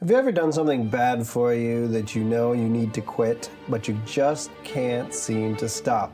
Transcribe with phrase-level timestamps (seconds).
[0.00, 3.50] Have you ever done something bad for you that you know you need to quit,
[3.68, 6.10] but you just can't seem to stop?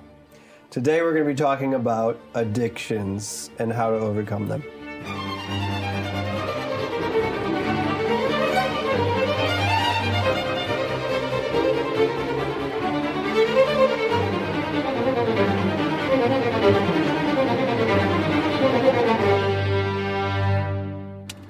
[0.71, 4.65] Today we're going to be talking about addictions and how to overcome them.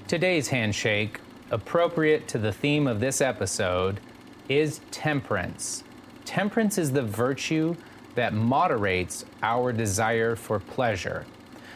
[0.06, 1.18] Today's handshake,
[1.50, 4.00] appropriate to the theme of this episode,
[4.48, 5.84] is temperance.
[6.24, 7.74] Temperance is the virtue
[8.14, 11.26] that moderates our desire for pleasure.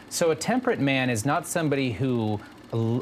[0.09, 2.39] So, a temperate man is not somebody who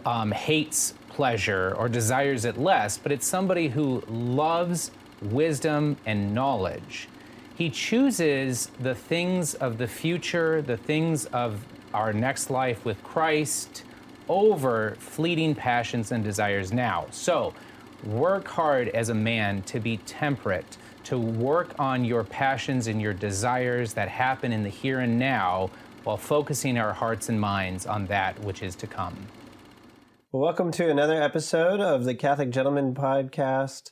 [0.05, 4.91] um, hates pleasure or desires it less, but it's somebody who loves
[5.21, 7.09] wisdom and knowledge.
[7.55, 13.83] He chooses the things of the future, the things of our next life with Christ
[14.29, 17.07] over fleeting passions and desires now.
[17.11, 17.53] So,
[18.03, 23.13] work hard as a man to be temperate, to work on your passions and your
[23.13, 25.69] desires that happen in the here and now
[26.03, 29.17] while focusing our hearts and minds on that which is to come.
[30.31, 33.91] Well, welcome to another episode of the Catholic Gentleman Podcast.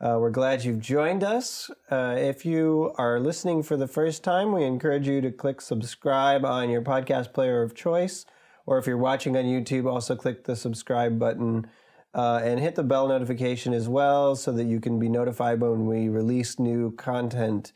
[0.00, 1.70] Uh, we're glad you've joined us.
[1.90, 6.44] Uh, if you are listening for the first time, we encourage you to click subscribe
[6.44, 8.24] on your podcast player of choice
[8.66, 11.66] or if you're watching on YouTube, also click the subscribe button
[12.14, 15.86] uh, and hit the bell notification as well so that you can be notified when
[15.86, 17.72] we release new content.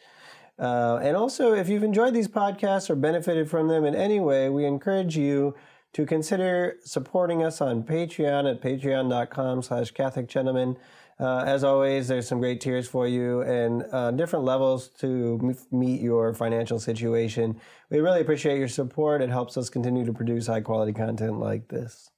[0.58, 4.48] Uh, and also, if you've enjoyed these podcasts or benefited from them in any way,
[4.48, 5.54] we encourage you
[5.92, 10.76] to consider supporting us on Patreon at patreon.com slash Catholic Gentleman.
[11.18, 16.02] Uh, as always, there's some great tiers for you and uh, different levels to meet
[16.02, 17.58] your financial situation.
[17.90, 19.22] We really appreciate your support.
[19.22, 22.10] It helps us continue to produce high quality content like this.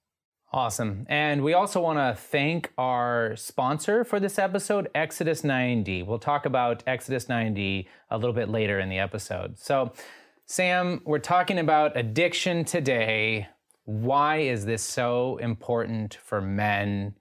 [0.50, 1.04] Awesome.
[1.08, 6.02] And we also want to thank our sponsor for this episode, Exodus 90.
[6.04, 9.58] We'll talk about Exodus 90 a little bit later in the episode.
[9.58, 9.92] So,
[10.46, 13.46] Sam, we're talking about addiction today.
[13.84, 17.14] Why is this so important for men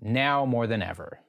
[0.00, 1.20] now more than ever.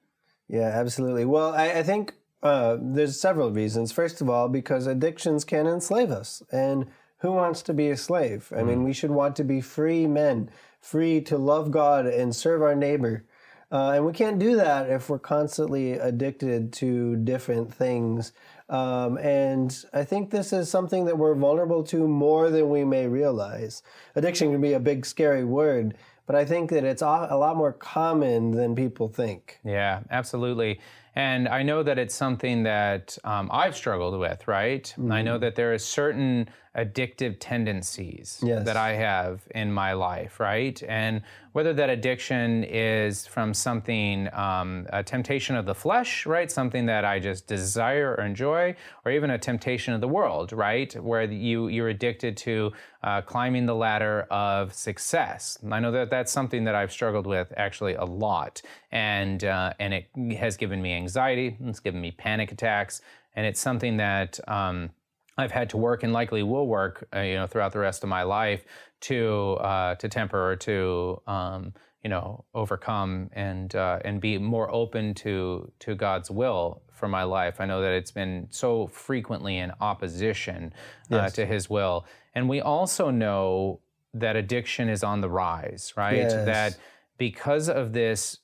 [0.48, 1.26] Yeah, absolutely.
[1.26, 3.92] Well, I, I think uh, there's several reasons.
[3.92, 6.44] First of all, because addictions can enslave us.
[6.52, 6.88] And
[7.20, 8.52] who wants to be a slave?
[8.56, 8.68] I mm.
[8.68, 10.50] mean, we should want to be free men,
[10.80, 13.26] free to love God and serve our neighbor.
[13.72, 18.32] Uh, and we can't do that if we're constantly addicted to different things.
[18.70, 23.08] Um, and I think this is something that we're vulnerable to more than we may
[23.08, 23.82] realize.
[24.16, 27.74] Addiction can be a big, scary word, but I think that it's a lot more
[27.74, 29.59] common than people think.
[29.63, 30.80] Yeah, absolutely.
[31.16, 34.84] And I know that it's something that um, I've struggled with, right?
[34.84, 35.12] Mm-hmm.
[35.12, 35.41] I know mm-hmm.
[35.41, 38.66] that there are certain addictive tendencies yes.
[38.66, 40.81] that I have in my life, right?
[40.88, 41.22] And
[41.53, 46.52] whether that addiction is from something, um, a temptation of the flesh, right?
[46.52, 48.75] Something that I just desire or enjoy,
[49.06, 50.94] or even a temptation of the world, right?
[51.02, 55.58] Where you, you're addicted to uh, climbing the ladder of success.
[55.72, 58.62] I know that that's something that I've struggled with actually a lot.
[58.91, 63.02] And, uh, and it has given me anxiety, it's given me panic attacks,
[63.34, 64.90] and it's something that, um,
[65.38, 68.09] I've had to work and likely will work, uh, you know, throughout the rest of
[68.09, 68.66] my life
[69.01, 71.73] to uh, to temper or to um,
[72.03, 77.23] you know overcome and uh, and be more open to to God's will for my
[77.23, 77.59] life.
[77.59, 80.73] I know that it's been so frequently in opposition
[81.12, 81.34] uh, yes.
[81.34, 83.81] to His will, and we also know
[84.13, 86.17] that addiction is on the rise, right?
[86.17, 86.46] Yes.
[86.46, 86.78] That
[87.17, 88.38] because of this,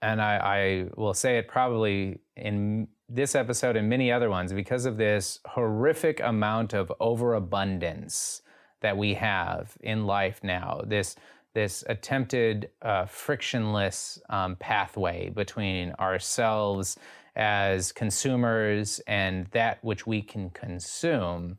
[0.00, 4.84] and I, I will say it probably in this episode and many other ones because
[4.84, 8.42] of this horrific amount of overabundance
[8.80, 10.82] that we have in life now.
[10.84, 11.16] This
[11.54, 16.96] this attempted uh, frictionless um, pathway between ourselves
[17.34, 21.58] as consumers and that which we can consume.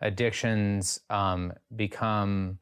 [0.00, 2.58] Addictions um, become,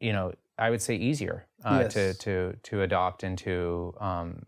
[0.00, 1.94] you know, I would say easier uh, yes.
[1.94, 4.46] to to to adopt and to um,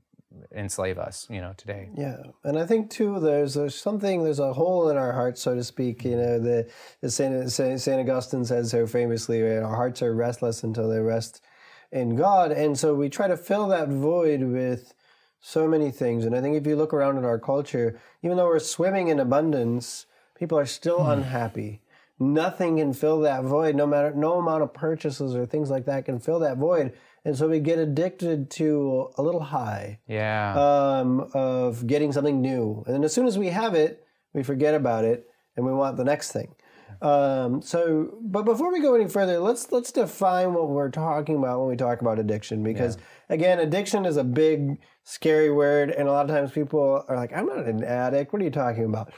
[0.55, 1.91] enslave us, you know, today.
[1.97, 5.55] Yeah, and I think too, there's, there's something, there's a hole in our hearts, so
[5.55, 6.05] to speak.
[6.05, 6.71] You know, the,
[7.01, 9.63] the Saint, Saint Augustine says so famously, right?
[9.63, 11.43] our hearts are restless until they rest
[11.91, 14.95] in God, and so we try to fill that void with
[15.41, 16.25] so many things.
[16.25, 19.21] And I think if you look around at our culture, even though we're swimming in
[19.21, 20.07] abundance,
[20.39, 21.13] people are still mm.
[21.13, 21.83] unhappy.
[22.19, 23.77] Nothing can fill that void.
[23.77, 26.93] No matter no amount of purchases or things like that can fill that void
[27.29, 32.83] and so we get addicted to a little high yeah um, of getting something new
[32.87, 35.97] and then as soon as we have it we forget about it and we want
[35.97, 36.49] the next thing
[37.01, 41.61] Um, so, but before we go any further, let's let's define what we're talking about
[41.61, 43.35] when we talk about addiction, because yeah.
[43.37, 47.33] again, addiction is a big, scary word, and a lot of times people are like,
[47.37, 48.33] "I'm not an addict.
[48.33, 49.13] What are you talking about?"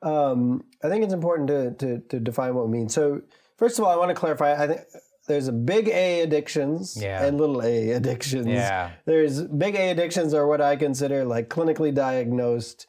[0.00, 2.88] Um, I think it's important to, to to define what we mean.
[2.88, 3.20] So,
[3.58, 4.54] first of all, I want to clarify.
[4.54, 4.80] I think
[5.26, 7.24] there's a big A addictions yeah.
[7.24, 8.46] and little A addictions.
[8.46, 8.92] Yeah.
[9.04, 12.86] There's big A addictions are what I consider like clinically diagnosed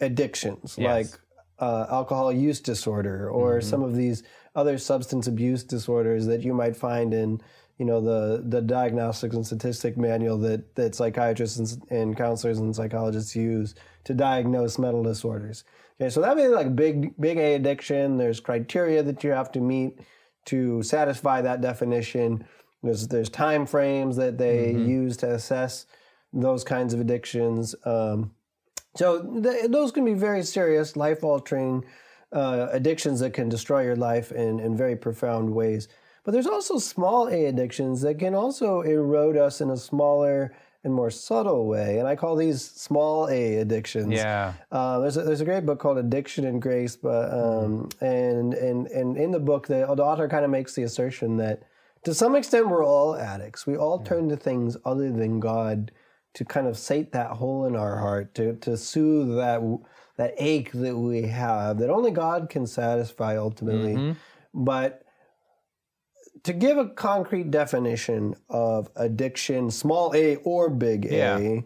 [0.00, 0.86] addictions, yes.
[0.86, 1.20] like
[1.58, 3.68] uh, alcohol use disorder or mm-hmm.
[3.68, 4.22] some of these
[4.54, 7.40] other substance abuse disorders that you might find in
[7.78, 12.74] you know the the diagnostics and statistic manual that that psychiatrists and, and counselors and
[12.74, 13.74] psychologists use
[14.04, 15.64] to diagnose mental disorders.
[16.00, 18.16] Okay, so that means like big big A addiction.
[18.16, 20.00] There's criteria that you have to meet
[20.48, 22.44] to satisfy that definition.
[22.82, 24.88] There's there's time frames that they mm-hmm.
[24.88, 25.86] use to assess
[26.32, 27.74] those kinds of addictions.
[27.84, 28.32] Um,
[28.96, 31.84] so th- those can be very serious, life altering
[32.32, 35.88] uh, addictions that can destroy your life in, in very profound ways.
[36.24, 40.54] But there's also small A addictions that can also erode us in a smaller
[40.84, 41.98] and more subtle way.
[41.98, 44.12] And I call these small A addictions.
[44.12, 44.54] Yeah.
[44.70, 48.04] Uh, there's, a, there's a great book called Addiction and Grace, but um, mm-hmm.
[48.04, 51.62] and, and, and in the book, the, the author kind of makes the assertion that
[52.04, 53.66] to some extent we're all addicts.
[53.66, 55.90] We all turn to things other than God
[56.34, 59.60] to kind of sate that hole in our heart, to, to soothe that
[60.16, 63.94] that ache that we have that only God can satisfy ultimately.
[63.94, 64.64] Mm-hmm.
[64.64, 65.04] But
[66.42, 71.38] to give a concrete definition of addiction, small a or big yeah.
[71.38, 71.64] A,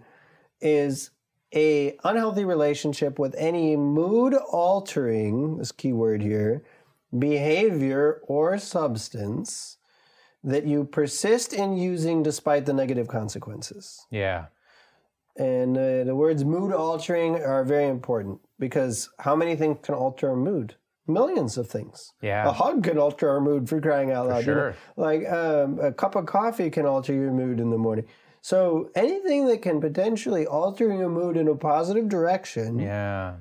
[0.61, 1.11] is
[1.55, 6.63] a unhealthy relationship with any mood altering, this key word here,
[7.17, 9.77] behavior or substance
[10.45, 14.07] that you persist in using despite the negative consequences.
[14.11, 14.47] Yeah.
[15.37, 20.31] And uh, the words mood altering are very important because how many things can alter
[20.31, 20.75] a mood?
[21.07, 22.13] Millions of things.
[22.21, 22.49] Yeah.
[22.49, 24.39] A hug can alter our mood for crying out loud.
[24.39, 24.67] For sure.
[24.69, 25.03] You know?
[25.03, 28.07] Like um, a cup of coffee can alter your mood in the morning.
[28.41, 32.79] So anything that can potentially alter your mood in a positive direction.
[32.79, 33.35] Yeah.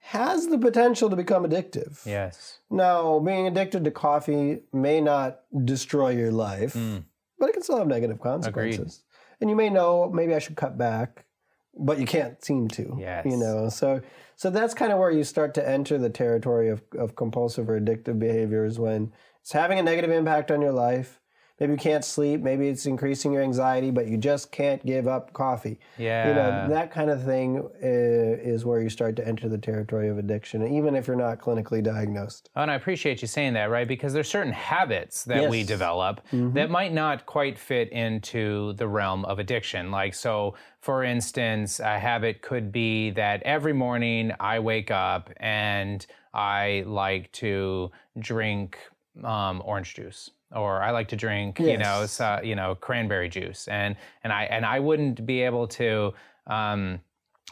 [0.00, 2.04] Has the potential to become addictive.
[2.04, 2.58] Yes.
[2.70, 7.04] Now, being addicted to coffee may not destroy your life, mm.
[7.38, 8.80] but it can still have negative consequences.
[8.80, 9.40] Agreed.
[9.40, 11.24] And you may know maybe I should cut back
[11.74, 12.96] but you can't seem to.
[12.98, 13.24] Yes.
[13.24, 14.00] You know, so
[14.42, 17.80] so that's kind of where you start to enter the territory of, of compulsive or
[17.80, 21.20] addictive behaviors when it's having a negative impact on your life.
[21.62, 22.40] Maybe you can't sleep.
[22.40, 25.78] Maybe it's increasing your anxiety, but you just can't give up coffee.
[25.96, 26.28] Yeah.
[26.28, 30.18] You know, that kind of thing is where you start to enter the territory of
[30.18, 32.50] addiction, even if you're not clinically diagnosed.
[32.56, 33.86] Oh, and I appreciate you saying that, right?
[33.86, 35.50] Because there's certain habits that yes.
[35.52, 36.52] we develop mm-hmm.
[36.54, 39.92] that might not quite fit into the realm of addiction.
[39.92, 46.04] Like, so for instance, a habit could be that every morning I wake up and
[46.34, 48.78] I like to drink
[49.22, 51.68] um, orange juice or I like to drink, yes.
[51.68, 55.66] you know, so, you know, cranberry juice, and and I and I wouldn't be able
[55.68, 56.12] to.
[56.46, 57.00] Um,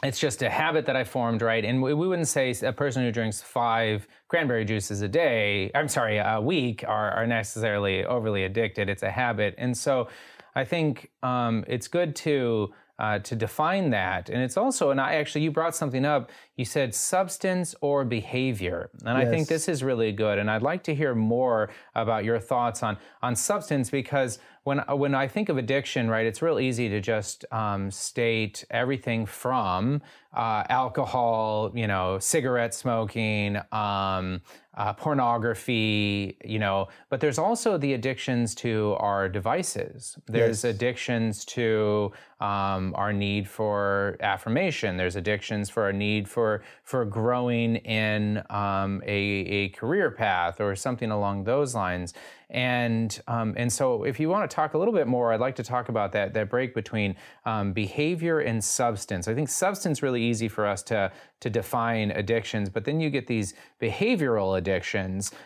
[0.03, 1.63] it's just a habit that I formed, right?
[1.63, 5.87] And we, we wouldn't say a person who drinks five cranberry juices a day, I'm
[5.87, 8.89] sorry, a week, are, are necessarily overly addicted.
[8.89, 10.07] It's a habit, and so
[10.55, 14.29] I think um, it's good to uh, to define that.
[14.29, 16.29] And it's also, and I actually, you brought something up.
[16.55, 19.27] You said substance or behavior, and yes.
[19.27, 20.37] I think this is really good.
[20.37, 25.15] And I'd like to hear more about your thoughts on on substance because when when
[25.15, 30.03] I think of addiction, right, it's real easy to just um, state everything from
[30.35, 34.41] uh, alcohol, you know, cigarette smoking, um,
[34.81, 40.17] uh, pornography, you know, but there's also the addictions to our devices.
[40.25, 40.73] There's yes.
[40.73, 44.97] addictions to um, our need for affirmation.
[44.97, 49.19] There's addictions for our need for for growing in um, a,
[49.59, 52.15] a career path or something along those lines.
[52.51, 55.55] And um, and so, if you want to talk a little bit more, I'd like
[55.55, 59.29] to talk about that that break between um, behavior and substance.
[59.29, 63.25] I think substance really easy for us to to define addictions, but then you get
[63.27, 64.70] these behavioral addictions,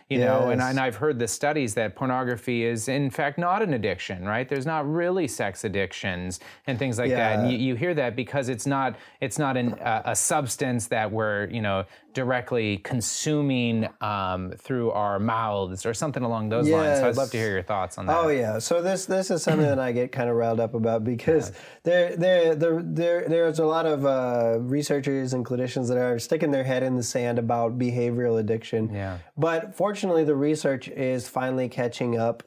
[0.09, 0.27] you yes.
[0.27, 0.49] know.
[0.49, 4.47] And, and I've heard the studies that pornography is in fact not an addiction, right?
[4.47, 7.15] There's not really sex addictions and things like yeah.
[7.15, 7.39] that.
[7.39, 11.11] And you, you, hear that because it's not it's not an, uh, a substance that
[11.11, 16.73] we're you know directly consuming um, through our mouths or something along those yes.
[16.73, 16.99] lines.
[16.99, 18.17] So I'd love to hear your thoughts on that.
[18.17, 21.03] Oh yeah, so this this is something that I get kind of riled up about
[21.03, 21.55] because yeah.
[21.83, 26.51] there there there there there's a lot of uh, researchers and clinicians that are sticking
[26.51, 28.89] their head in the sand about behavioral addiction.
[28.93, 29.04] Yeah.
[29.37, 32.43] But fortunately, the research is finally catching up.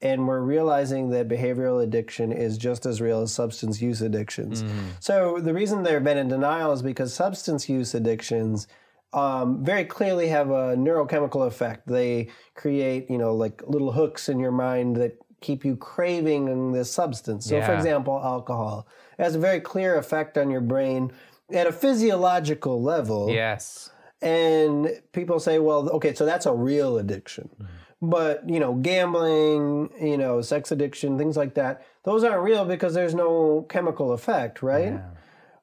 [0.00, 4.64] And we're realizing that behavioral addiction is just as real as substance use addictions.
[4.64, 4.70] Mm.
[4.98, 8.66] So, the reason they've been in denial is because substance use addictions
[9.12, 11.86] um, very clearly have a neurochemical effect.
[11.86, 16.90] They create, you know, like little hooks in your mind that keep you craving this
[16.90, 17.46] substance.
[17.46, 17.66] So, yeah.
[17.66, 18.88] for example, alcohol
[19.18, 21.12] it has a very clear effect on your brain
[21.52, 23.30] at a physiological level.
[23.30, 23.90] Yes.
[24.22, 27.50] And people say, well, okay, so that's a real addiction.
[27.54, 28.08] Mm-hmm.
[28.08, 32.94] But, you know, gambling, you know, sex addiction, things like that, those aren't real because
[32.94, 34.94] there's no chemical effect, right?
[34.94, 35.10] Yeah.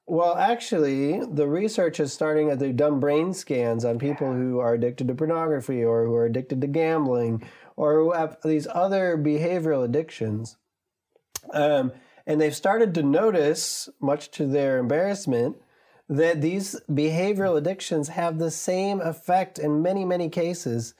[0.06, 2.56] Well, actually, the research is starting.
[2.58, 6.62] They've done brain scans on people who are addicted to pornography or who are addicted
[6.62, 7.44] to gambling
[7.76, 10.58] or who have these other behavioral addictions.
[11.54, 11.92] Um,
[12.26, 15.58] and they've started to notice, much to their embarrassment,
[16.10, 20.96] that these behavioral addictions have the same effect in many, many cases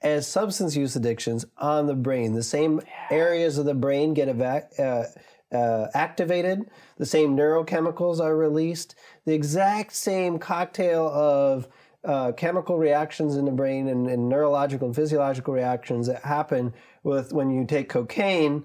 [0.00, 2.32] as substance use addictions on the brain.
[2.32, 5.06] The same areas of the brain get evac- uh,
[5.54, 8.94] uh, activated, the same neurochemicals are released,
[9.26, 11.68] the exact same cocktail of
[12.04, 16.72] uh, chemical reactions in the brain and, and, neurological and physiological reactions that happen
[17.04, 18.64] with when you take cocaine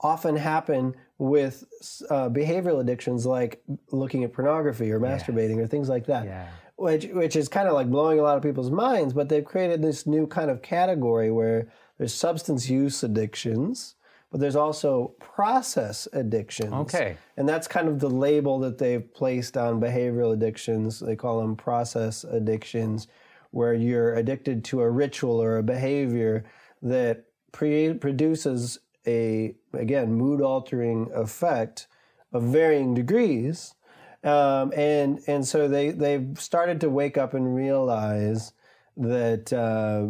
[0.00, 1.64] often happen with
[2.10, 5.64] uh, behavioral addictions like looking at pornography or masturbating yes.
[5.64, 6.24] or things like that.
[6.24, 6.48] Yeah.
[6.76, 9.80] Which, which is kind of like blowing a lot of people's minds, but they've created
[9.80, 11.68] this new kind of category where
[11.98, 13.94] there's substance use addictions,
[14.32, 16.72] but there's also process addictions.
[16.72, 17.16] Okay.
[17.36, 20.98] And that's kind of the label that they've placed on behavioral addictions.
[20.98, 23.06] They call them process addictions,
[23.52, 26.44] where you're addicted to a ritual or a behavior
[26.82, 31.86] that pre- produces a, again, mood altering effect
[32.32, 33.74] of varying degrees.
[34.22, 38.52] Um, and, and so they, they've started to wake up and realize
[38.96, 40.06] that uh,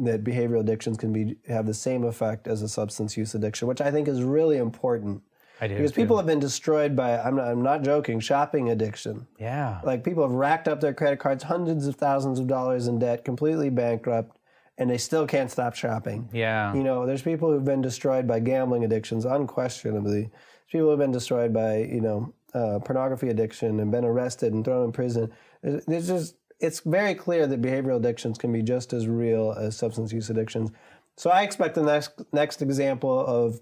[0.00, 3.80] that behavioral addictions can be have the same effect as a substance use addiction, which
[3.80, 5.22] I think is really important.
[5.60, 6.00] I do because too.
[6.00, 9.26] people have been destroyed by I'm not, I'm not joking shopping addiction.
[9.38, 12.98] Yeah, like people have racked up their credit cards, hundreds of thousands of dollars in
[12.98, 14.36] debt, completely bankrupt,
[14.78, 16.28] and they still can't stop shopping.
[16.32, 20.22] Yeah, you know, there's people who've been destroyed by gambling addictions, unquestionably.
[20.22, 24.64] There's people who've been destroyed by you know uh, pornography addiction and been arrested and
[24.64, 25.32] thrown in prison.
[25.62, 30.12] There's just it's very clear that behavioral addictions can be just as real as substance
[30.12, 30.70] use addictions.
[31.16, 33.60] So I expect the next next example of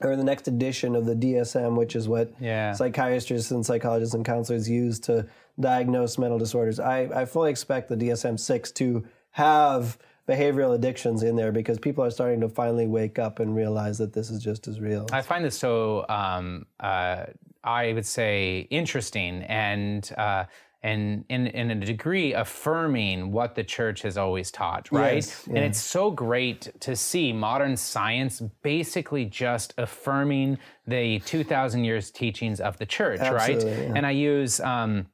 [0.00, 2.72] or the next edition of the DSM, which is what yeah.
[2.72, 5.26] psychiatrists and psychologists and counselors use to
[5.58, 6.78] diagnose mental disorders.
[6.78, 9.96] I, I fully expect the DSM 6 to have
[10.28, 14.12] behavioral addictions in there because people are starting to finally wake up and realize that
[14.12, 15.06] this is just as real.
[15.12, 17.26] I find this so, um, uh,
[17.62, 20.44] I would say, interesting and uh,
[20.82, 25.16] and in, in a degree affirming what the church has always taught, right?
[25.16, 25.56] Yes, yeah.
[25.56, 32.60] And it's so great to see modern science basically just affirming the 2,000 years teachings
[32.60, 33.82] of the church, Absolutely, right?
[33.82, 33.92] Yeah.
[33.96, 35.06] And I use, um,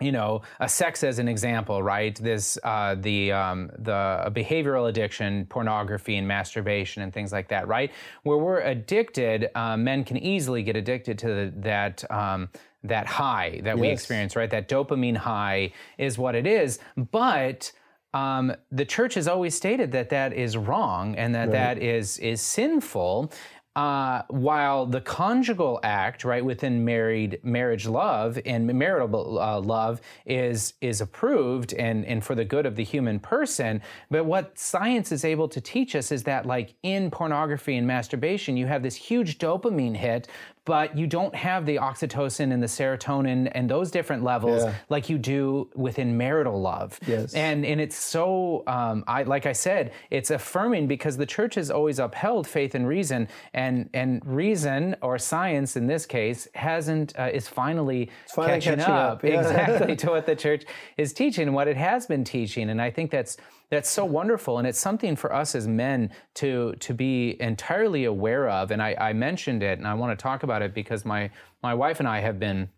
[0.00, 2.16] you know, a sex as an example, right?
[2.16, 7.92] This uh, the um, the behavioral addiction, pornography and masturbation and things like that, right?
[8.22, 12.10] Where we're addicted, uh, men can easily get addicted to the, that.
[12.10, 12.48] Um,
[12.82, 13.78] that high that yes.
[13.78, 14.48] we experience, right?
[14.48, 16.78] That dopamine high is what it is.
[16.96, 17.70] But
[18.14, 21.52] um, the church has always stated that that is wrong and that right.
[21.52, 23.32] that is is sinful.
[23.76, 30.74] Uh, while the conjugal act, right, within married marriage love and marital uh, love is
[30.80, 33.80] is approved and and for the good of the human person.
[34.10, 38.56] But what science is able to teach us is that, like in pornography and masturbation,
[38.56, 40.26] you have this huge dopamine hit,
[40.70, 44.72] but you don't have the oxytocin and the serotonin and those different levels yeah.
[44.88, 46.96] like you do within marital love.
[47.08, 47.34] Yes.
[47.34, 51.72] And and it's so um, I like I said, it's affirming because the church has
[51.72, 57.30] always upheld faith and reason, and and reason or science in this case hasn't uh,
[57.32, 59.24] is finally, finally catching, catching, up, up.
[59.24, 59.40] Yeah.
[59.40, 62.92] exactly to what the church is teaching and what it has been teaching, and I
[62.92, 63.36] think that's
[63.70, 68.48] that's so wonderful, and it's something for us as men to to be entirely aware
[68.48, 68.70] of.
[68.70, 71.30] And I, I mentioned it, and I want to talk about it because my
[71.62, 72.68] my wife and I have been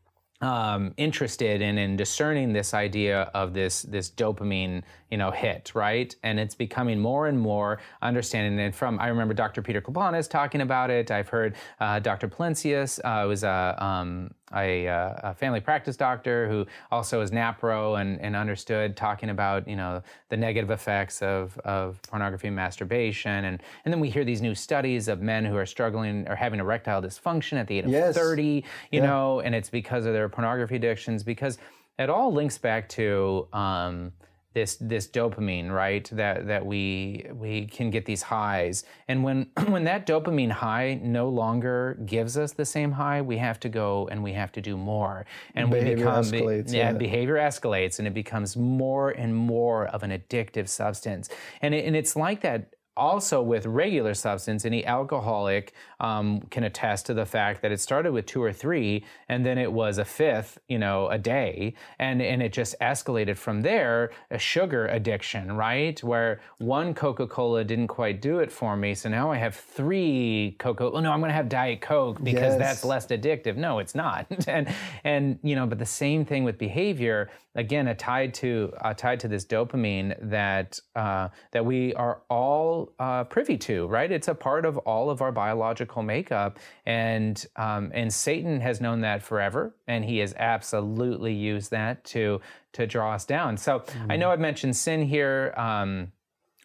[0.42, 6.14] um, interested in in discerning this idea of this this dopamine you know hit right
[6.24, 9.62] and it's becoming more and more understanding and from I remember Dr.
[9.62, 12.28] Peter Kleponis talking about it I've heard uh, Dr.
[12.28, 18.00] Palencius uh, was a um, a, uh, a, family practice doctor who also is NAPRO
[18.00, 23.44] and, and understood talking about you know the negative effects of, of pornography and masturbation
[23.44, 26.60] and and then we hear these new studies of men who are struggling or having
[26.60, 28.10] erectile dysfunction at the age yes.
[28.10, 29.06] of 30 you yeah.
[29.06, 31.58] know and it's because of their pornography addictions because
[31.98, 34.12] it all links back to um,
[34.54, 36.08] this this dopamine, right?
[36.12, 41.28] That that we we can get these highs, and when when that dopamine high no
[41.28, 44.76] longer gives us the same high, we have to go and we have to do
[44.76, 49.34] more, and behavior we become escalates, yeah, yeah, behavior escalates, and it becomes more and
[49.34, 51.28] more of an addictive substance,
[51.60, 57.06] and it, and it's like that also with regular substance, any alcoholic um, can attest
[57.06, 60.04] to the fact that it started with two or three, and then it was a
[60.04, 64.10] fifth, you know, a day, and and it just escalated from there.
[64.30, 66.02] A sugar addiction, right?
[66.02, 70.56] Where one Coca Cola didn't quite do it for me, so now I have three
[70.58, 70.84] Coca.
[70.84, 72.58] Oh no, I'm going to have Diet Coke because Yes.
[72.58, 73.56] that's less addictive.
[73.56, 74.26] No, it's not.
[74.48, 74.68] and
[75.04, 77.30] and you know, but the same thing with behavior.
[77.54, 82.81] Again, a tied to uh, tied to this dopamine that uh, that we are all
[82.98, 84.10] uh, privy to, right?
[84.10, 89.00] It's a part of all of our biological makeup, and um, and Satan has known
[89.00, 92.40] that forever, and he has absolutely used that to
[92.72, 93.56] to draw us down.
[93.56, 95.54] So I know I've mentioned sin here.
[95.56, 96.12] Um,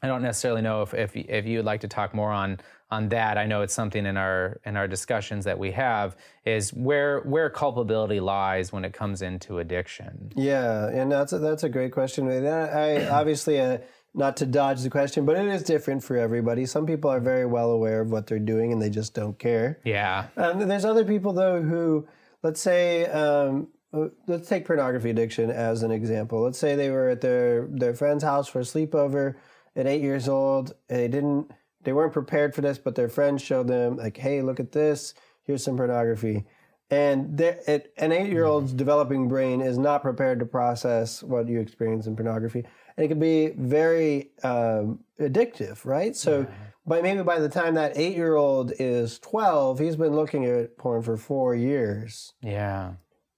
[0.02, 2.60] I don't necessarily know if, if if you would like to talk more on
[2.90, 3.38] on that.
[3.38, 7.50] I know it's something in our in our discussions that we have is where where
[7.50, 10.32] culpability lies when it comes into addiction.
[10.36, 12.30] Yeah, and that's a, that's a great question.
[12.30, 13.80] I, I obviously uh,
[14.18, 16.66] not to dodge the question, but it is different for everybody.
[16.66, 19.80] Some people are very well aware of what they're doing and they just don't care.
[19.86, 20.28] Yeah.
[20.36, 22.08] Um, there's other people though who,
[22.44, 26.42] let's say, um, uh, let's take pornography addiction as an example.
[26.42, 29.36] Let's say they were at their their friend's house for a sleepover
[29.76, 30.74] at eight years old.
[30.90, 31.52] And they didn't,
[31.84, 35.14] they weren't prepared for this, but their friend showed them like, "Hey, look at this.
[35.44, 36.46] Here's some pornography."
[36.90, 42.08] And they're- it, an eight-year-old's developing brain is not prepared to process what you experience
[42.08, 42.66] in pornography,
[42.98, 46.16] and it can be very um, addictive, right?
[46.16, 46.48] So,
[46.86, 51.16] but maybe by the time that eight-year-old is twelve, he's been looking at porn for
[51.18, 52.34] four years.
[52.42, 52.94] Yeah.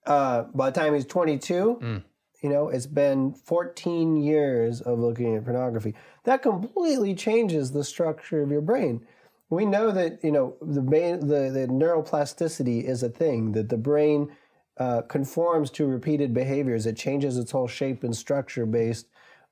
[0.05, 2.03] Uh, by the time he's twenty-two, Mm.
[2.41, 5.93] you know, it's been fourteen years of looking at pornography.
[6.23, 9.05] That completely changes the structure of your brain.
[9.49, 13.77] We know that you know the main, the, the neuroplasticity is a thing that the
[13.77, 14.31] brain
[14.77, 16.85] uh, conforms to repeated behaviors.
[16.85, 19.07] It changes its whole shape and structure based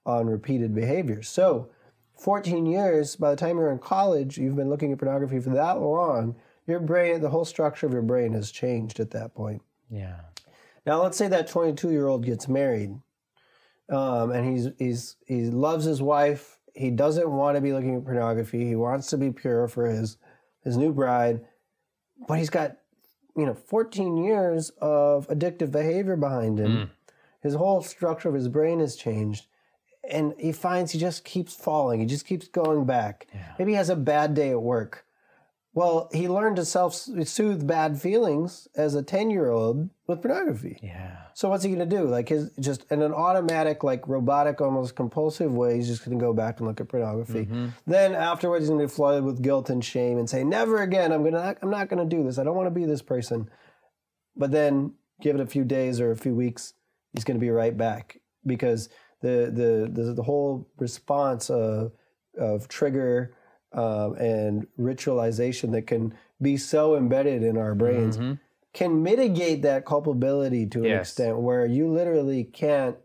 [0.08, 1.28] on repeated behaviors.
[1.28, 1.70] So,
[2.16, 5.80] 14 years, by the time you're in college, you've been looking at pornography for that
[5.80, 6.36] long,
[6.66, 9.62] your brain, the whole structure of your brain has changed at that point.
[9.90, 10.22] Yeah.
[10.86, 12.96] Now, let's say that 22 year old gets married,
[13.90, 16.58] um, and he's he's he loves his wife.
[16.74, 18.66] He doesn't want to be looking at pornography.
[18.66, 20.18] He wants to be pure for his
[20.64, 21.42] his new bride,
[22.28, 22.78] but he's got
[23.36, 26.92] you know 14 years of addictive behavior behind him.
[27.42, 29.46] His whole structure of his brain has changed,
[30.10, 32.00] and he finds he just keeps falling.
[32.00, 33.28] He just keeps going back.
[33.60, 35.06] Maybe he has a bad day at work.
[35.78, 40.80] Well, he learned to self soothe bad feelings as a 10 year old with pornography.
[40.82, 41.18] Yeah.
[41.36, 42.06] So what's he going to do?
[42.06, 46.26] Like his just in an automatic, like robotic, almost compulsive way, he's just going to
[46.26, 47.46] go back and look at pornography.
[47.46, 47.68] Mm-hmm.
[47.86, 51.12] Then afterwards, he's going to be flooded with guilt and shame and say, "Never again.
[51.12, 51.56] I'm gonna.
[51.62, 52.40] I'm not going to do this.
[52.40, 53.48] I don't want to be this person."
[54.36, 56.74] But then, give it a few days or a few weeks,
[57.14, 58.90] he's going to be right back because
[59.22, 61.92] the the the, the whole response of
[62.38, 63.34] of trigger
[63.74, 68.20] um, and ritualization that can be so embedded in our brains
[68.74, 71.10] can mitigate that culpability to an Yes.
[71.10, 72.96] extent where you literally can't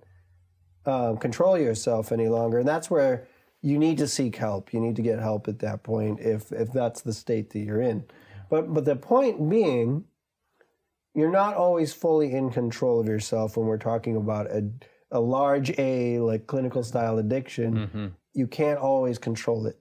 [0.85, 3.27] um, control yourself any longer, and that's where
[3.62, 4.72] you need to seek help.
[4.75, 7.81] You need to get help at that point if if that's the state that you're
[7.81, 8.05] in.
[8.51, 10.05] But but the point being,
[11.14, 14.70] you're not always fully in control of yourself when we're talking about a
[15.12, 17.75] a large A like clinical style addiction.
[17.77, 18.07] Mm-hmm.
[18.35, 19.79] You can't always control it.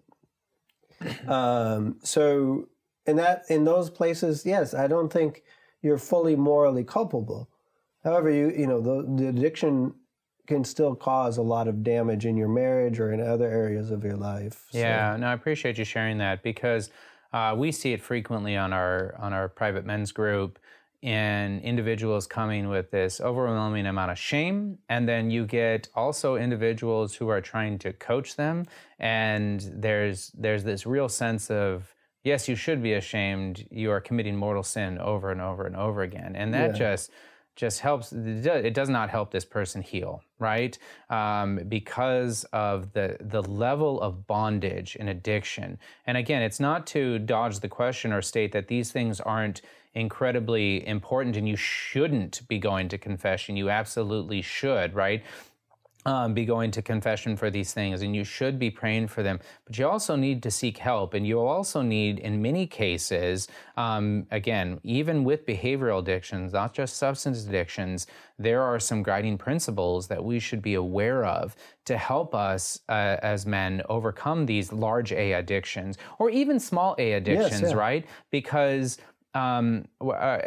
[1.27, 2.67] Um, so
[3.05, 5.43] in that in those places, yes, I don't think
[5.81, 7.49] you're fully morally culpable.
[8.03, 9.95] However, you you know the, the addiction
[10.47, 14.03] can still cause a lot of damage in your marriage or in other areas of
[14.03, 14.65] your life.
[14.71, 16.89] So- Yeah, no, I appreciate you sharing that because
[17.31, 20.59] uh, we see it frequently on our on our private men's group
[21.01, 24.77] in individuals coming with this overwhelming amount of shame.
[24.87, 28.65] And then you get also individuals who are trying to coach them.
[28.99, 33.67] And there's there's this real sense of yes you should be ashamed.
[33.71, 36.35] You are committing mortal sin over and over and over again.
[36.35, 36.77] And that Yeah.
[36.77, 37.11] just
[37.55, 40.77] just helps it does not help this person heal right?
[41.09, 45.77] Um, because of the the level of bondage and addiction.
[46.07, 49.61] And again it's not to dodge the question or state that these things aren't
[49.93, 53.57] incredibly important and you shouldn't be going to confession.
[53.57, 55.23] You absolutely should right?
[56.03, 59.39] Um, be going to confession for these things and you should be praying for them.
[59.65, 64.25] But you also need to seek help and you also need in many cases um,
[64.31, 68.07] again even with behavioral addictions not just substance addictions
[68.39, 73.17] there are some guiding principles that we should be aware of to help us uh,
[73.21, 77.77] as men overcome these large a addictions or even small a addictions yes, yeah.
[77.77, 78.05] right?
[78.31, 78.97] Because
[79.33, 80.39] um, uh,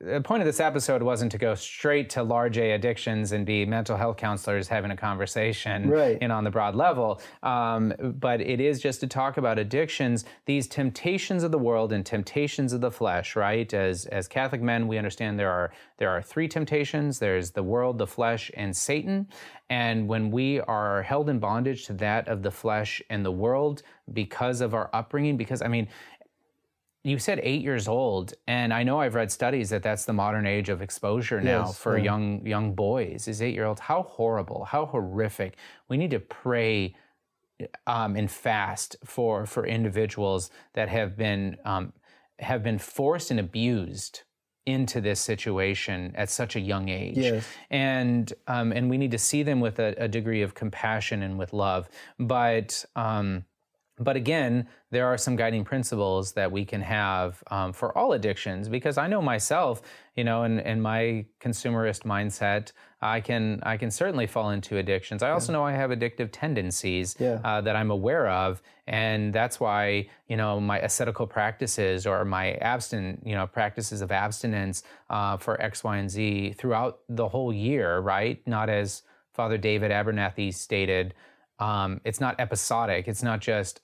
[0.00, 3.66] the point of this episode wasn't to go straight to large A addictions and be
[3.66, 6.16] mental health counselors having a conversation right.
[6.22, 10.66] in on the broad level, um, but it is just to talk about addictions, these
[10.66, 13.36] temptations of the world and temptations of the flesh.
[13.36, 13.72] Right?
[13.74, 17.18] As as Catholic men, we understand there are there are three temptations.
[17.18, 19.28] There's the world, the flesh, and Satan.
[19.70, 23.82] And when we are held in bondage to that of the flesh and the world
[24.12, 25.88] because of our upbringing, because I mean
[27.04, 30.46] you said eight years old, and I know I've read studies that that's the modern
[30.46, 32.04] age of exposure now yes, for yeah.
[32.04, 33.28] young young boys.
[33.28, 33.80] Is eight year olds?
[33.80, 34.64] How horrible!
[34.64, 35.56] How horrific!
[35.88, 36.96] We need to pray
[37.86, 41.92] um, and fast for for individuals that have been um,
[42.38, 44.22] have been forced and abused
[44.66, 47.18] into this situation at such a young age.
[47.18, 47.46] Yes.
[47.70, 51.38] And um, and we need to see them with a, a, degree of compassion and
[51.38, 51.88] with love.
[52.18, 53.44] But um,
[53.98, 58.68] but again, there are some guiding principles that we can have um, for all addictions
[58.68, 59.82] because I know myself,
[60.16, 65.22] you know, in, in my consumerist mindset, I can I can certainly fall into addictions.
[65.22, 65.58] I also yeah.
[65.58, 67.38] know I have addictive tendencies yeah.
[67.44, 72.58] uh, that I'm aware of, and that's why you know my ascetical practices or my
[72.62, 77.52] abstin you know practices of abstinence uh, for X, Y, and Z throughout the whole
[77.52, 78.40] year, right?
[78.46, 79.02] Not as
[79.34, 81.14] Father David Abernethy stated.
[81.58, 83.06] Um, it's not episodic.
[83.06, 83.80] It's not just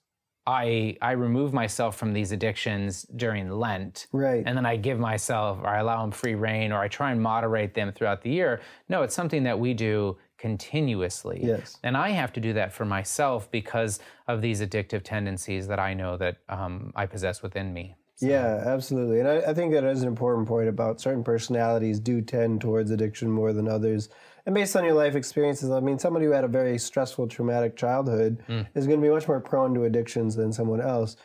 [0.50, 4.42] I I remove myself from these addictions during Lent, right?
[4.44, 7.22] And then I give myself or I allow them free reign, or I try and
[7.22, 8.60] moderate them throughout the year.
[8.88, 11.40] No, it's something that we do continuously.
[11.42, 11.78] Yes.
[11.84, 15.94] And I have to do that for myself because of these addictive tendencies that I
[15.94, 17.94] know that um, I possess within me.
[18.16, 18.26] So.
[18.26, 19.20] Yeah, absolutely.
[19.20, 22.90] And I, I think that is an important point about certain personalities do tend towards
[22.90, 24.10] addiction more than others
[24.46, 27.76] and based on your life experiences, I mean, somebody who had a very stressful, traumatic
[27.76, 28.66] childhood mm.
[28.74, 31.16] is going to be much more prone to addictions than someone else.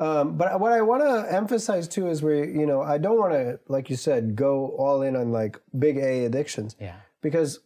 [0.00, 3.32] Um, but what I want to emphasize too is where you know I don't want
[3.32, 6.76] to, like you said, go all in on like big A addictions.
[6.80, 6.96] Yeah.
[7.20, 7.60] Because,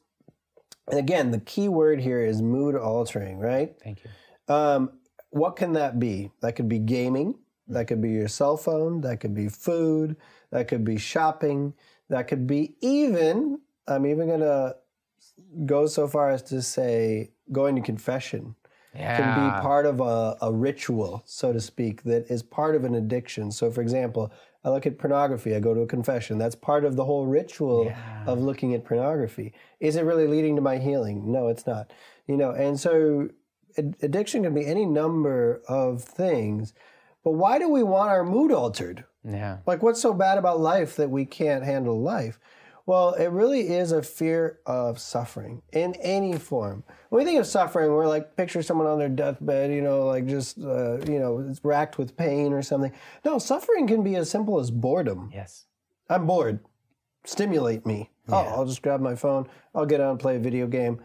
[0.89, 3.75] and again, the key word here is mood altering, right?
[3.83, 4.55] Thank you.
[4.55, 4.93] Um,
[5.31, 6.31] what can that be?
[6.41, 7.35] That could be gaming.
[7.69, 9.03] That could be your cell phone.
[9.03, 10.17] That could be food.
[10.51, 11.75] That could be shopping.
[12.09, 13.61] That could be even.
[13.87, 14.75] I'm even gonna
[15.67, 18.55] go so far as to say going to confession
[18.95, 19.17] yeah.
[19.17, 22.95] can be part of a, a ritual, so to speak, that is part of an
[22.95, 23.51] addiction.
[23.51, 24.33] So, for example,
[24.65, 26.39] I look at pornography, I go to a confession.
[26.39, 28.25] That's part of the whole ritual yeah.
[28.27, 29.55] of looking at pornography.
[29.81, 31.33] Is it really leading to my healing?
[31.33, 31.93] No, it's not.
[32.27, 33.29] You know, and so
[33.77, 36.75] addiction can be any number of things.
[37.25, 39.05] But why do we want our mood altered?
[39.25, 39.59] Yeah.
[39.67, 42.39] Like, what's so bad about life that we can't handle life?
[42.85, 46.83] Well, it really is a fear of suffering in any form.
[47.11, 50.27] When we think of suffering, we're like picture someone on their deathbed, you know, like
[50.27, 52.93] just uh, you know, racked with pain or something.
[53.25, 55.31] No, suffering can be as simple as boredom.
[55.33, 55.67] Yes.
[56.09, 56.61] I'm bored.
[57.25, 58.11] Stimulate me.
[58.29, 58.53] Oh, yeah.
[58.53, 59.49] Oh, I'll just grab my phone.
[59.75, 61.01] I'll get on and play a video game.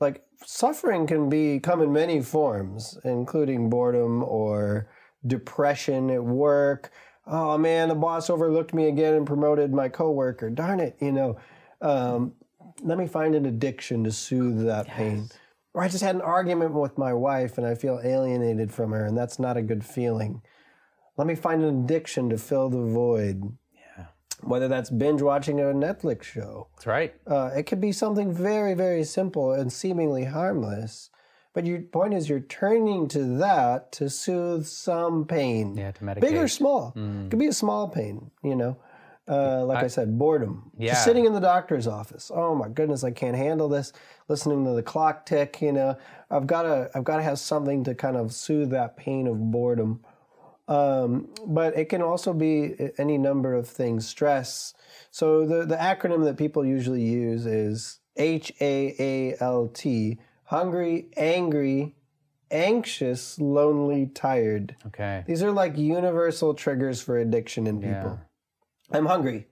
[0.00, 4.90] Like suffering can be come in many forms, including boredom or
[5.26, 6.90] depression at work
[7.26, 10.50] oh man, the boss overlooked me again and promoted my coworker.
[10.50, 11.36] Darn it, you know.
[11.80, 12.34] Um,
[12.82, 14.96] let me find an addiction to soothe that yes.
[14.96, 15.28] pain.
[15.72, 19.04] Or I just had an argument with my wife and I feel alienated from her,
[19.04, 20.42] and that's not a good feeling.
[21.16, 23.56] Let me find an addiction to fill the void.
[23.72, 24.06] Yeah.
[24.42, 26.68] Whether that's binge watching a Netflix show.
[26.74, 27.14] That's right.
[27.26, 31.10] Uh, it could be something very, very simple and seemingly harmless.
[31.54, 35.76] But your point is, you're turning to that to soothe some pain.
[35.76, 36.20] Yeah, to medicate.
[36.20, 36.92] Big or small.
[36.96, 37.26] Mm.
[37.26, 38.76] It could be a small pain, you know.
[39.26, 40.70] Uh, like I, I, said, boredom.
[40.76, 40.92] Yeah.
[40.92, 42.30] Just sitting in the doctor's office.
[42.34, 43.92] Oh my goodness, I can't handle this.
[44.28, 45.96] Listening to the clock tick, you know.
[46.30, 49.50] I've got to, I've got to have something to kind of soothe that pain of
[49.50, 50.04] boredom.
[50.66, 54.06] Um, but it can also be any number of things.
[54.06, 54.74] Stress.
[55.10, 60.18] So the the acronym that people usually use is H A A L T
[60.54, 61.94] hungry, angry,
[62.50, 64.76] anxious, lonely, tired.
[64.86, 65.24] Okay.
[65.26, 68.18] These are like universal triggers for addiction in people.
[68.90, 68.96] Yeah.
[68.96, 69.48] I'm hungry.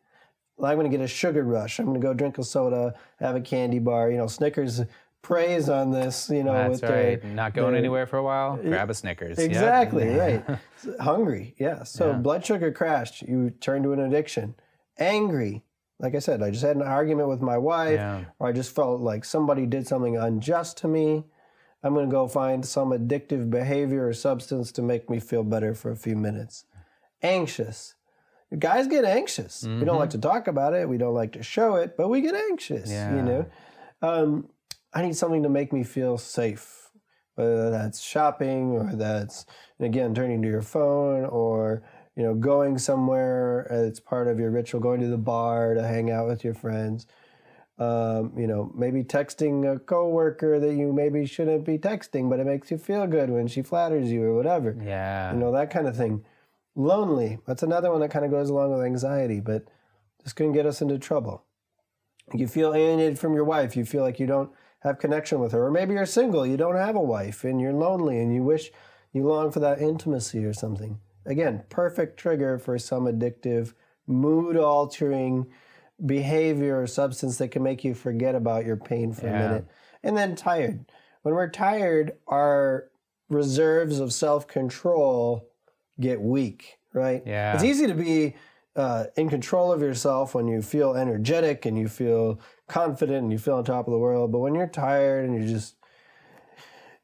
[0.63, 1.81] I'm going to get a sugar rush.
[1.81, 4.11] I'm going to go drink a soda, have a candy bar.
[4.11, 4.83] You know, Snickers
[5.21, 6.31] preys on this.
[6.31, 7.21] You know, that's right.
[7.21, 8.57] Their, Not going their, anywhere for a while.
[8.57, 9.39] Grab a Snickers.
[9.39, 10.49] Exactly yep.
[10.87, 11.01] right.
[11.01, 11.57] hungry.
[11.59, 11.83] Yeah.
[11.83, 12.17] So yeah.
[12.19, 13.23] blood sugar crashed.
[13.23, 14.55] You turn to an addiction.
[14.99, 15.65] Angry
[15.99, 18.25] Like I said, I just had an argument with my wife, yeah.
[18.39, 21.25] or I just felt like somebody did something unjust to me.
[21.85, 25.75] I'm going to go find some addictive behavior or substance to make me feel better
[25.75, 26.65] for a few minutes.
[27.23, 27.95] Anxious.
[28.59, 29.63] Guys get anxious.
[29.63, 29.81] Mm-hmm.
[29.81, 30.21] We don't like mm-hmm.
[30.21, 30.89] to talk about it.
[30.89, 32.91] We don't like to show it, but we get anxious.
[32.91, 33.17] Yeah.
[33.17, 33.47] You know,
[34.03, 34.49] um,
[34.93, 36.91] I need something to make me feel safe,
[37.35, 39.47] whether that's shopping or that's
[39.81, 41.83] again turning to your phone or
[42.17, 46.11] you know, going somewhere, it's part of your ritual, going to the bar to hang
[46.11, 47.07] out with your friends.
[47.79, 52.47] Um, you know, maybe texting a coworker that you maybe shouldn't be texting, but it
[52.47, 54.77] makes you feel good when she flatters you or whatever.
[54.85, 55.33] Yeah.
[55.33, 56.25] You know, that kind of thing.
[56.75, 59.65] Lonely, that's another one that kind of goes along with anxiety, but
[60.23, 61.45] this can get us into trouble.
[62.33, 65.67] You feel alienated from your wife, you feel like you don't have connection with her,
[65.67, 68.71] or maybe you're single, you don't have a wife, and you're lonely and you wish
[69.13, 70.99] you long for that intimacy or something.
[71.27, 73.75] Again, perfect trigger for some addictive,
[74.07, 75.47] mood altering
[76.05, 79.33] behavior or substance that can make you forget about your pain for yeah.
[79.33, 79.67] a minute.
[80.03, 80.85] And then tired.
[81.23, 82.89] When we're tired, our
[83.29, 85.49] reserves of self control
[86.01, 87.23] get weak, right?
[87.25, 87.55] Yeah.
[87.55, 88.35] It's easy to be
[88.75, 93.39] uh, in control of yourself when you feel energetic and you feel confident and you
[93.39, 94.33] feel on top of the world.
[94.33, 95.77] But when you're tired and you're just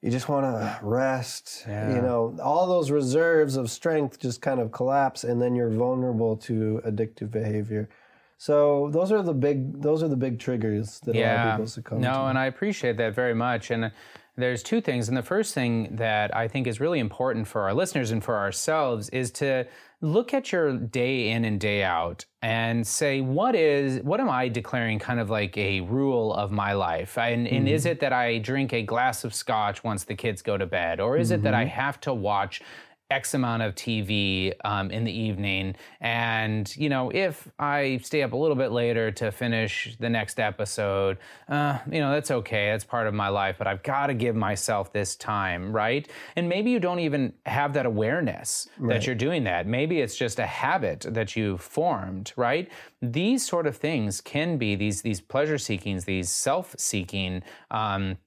[0.03, 1.65] you just want to rest.
[1.67, 1.95] Yeah.
[1.95, 6.37] You know, all those reserves of strength just kind of collapse, and then you're vulnerable
[6.37, 7.89] to addictive behavior.
[8.37, 11.21] So those are the big those are the big triggers that yeah.
[11.21, 12.19] a lot of people succumb no, to.
[12.19, 13.73] No, and I appreciate that very much.
[13.73, 13.91] And
[14.39, 15.09] there's two things.
[15.09, 18.37] And the first thing that I think is really important for our listeners and for
[18.37, 19.67] ourselves is to
[20.01, 24.49] look at your day in and day out and say what is what am i
[24.49, 27.57] declaring kind of like a rule of my life and, mm-hmm.
[27.57, 27.91] and is mm-hmm.
[27.91, 31.17] it that i drink a glass of scotch once the kids go to bed or
[31.17, 31.41] is mm-hmm.
[31.41, 31.71] it that i mm-hmm.
[31.71, 32.63] have to watch
[33.11, 35.75] X amount of TV um, in the evening.
[36.01, 40.39] And, you know, if I stay up a little bit later to finish the next
[40.39, 41.17] episode,
[41.49, 42.71] uh, you know, that's okay.
[42.71, 46.07] That's part of my life, but I've got to give myself this time, right?
[46.37, 48.95] And maybe you don't even have that awareness right.
[48.95, 49.67] that you're doing that.
[49.67, 52.71] Maybe it's just a habit that you've formed, right?
[53.01, 58.19] These sort of things can be these, these pleasure seekings, these self seeking, um,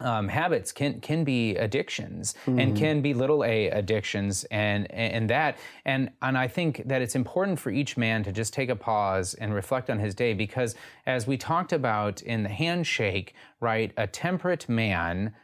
[0.00, 2.58] um, habits can can be addictions mm-hmm.
[2.58, 7.14] and can be little a addictions and and that and and I think that it's
[7.14, 10.74] important for each man to just take a pause and reflect on his day because
[11.06, 15.34] as we talked about in the handshake right a temperate man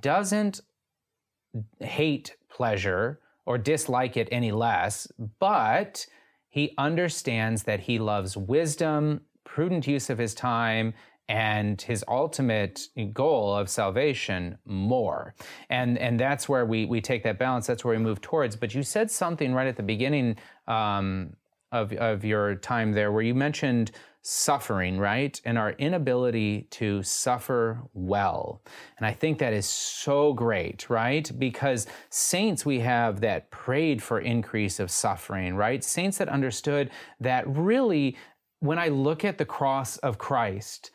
[0.00, 0.60] doesn't
[1.80, 6.06] hate pleasure or dislike it any less but
[6.48, 10.94] he understands that he loves wisdom prudent use of his time
[11.32, 15.34] and his ultimate goal of salvation more.
[15.70, 18.54] And, and that's where we, we take that balance, that's where we move towards.
[18.54, 20.36] But you said something right at the beginning
[20.68, 21.32] um,
[21.72, 25.40] of, of your time there where you mentioned suffering, right?
[25.46, 28.60] And our inability to suffer well.
[28.98, 31.30] And I think that is so great, right?
[31.38, 35.82] Because saints we have that prayed for increase of suffering, right?
[35.82, 36.90] Saints that understood
[37.20, 38.18] that really,
[38.60, 40.90] when I look at the cross of Christ,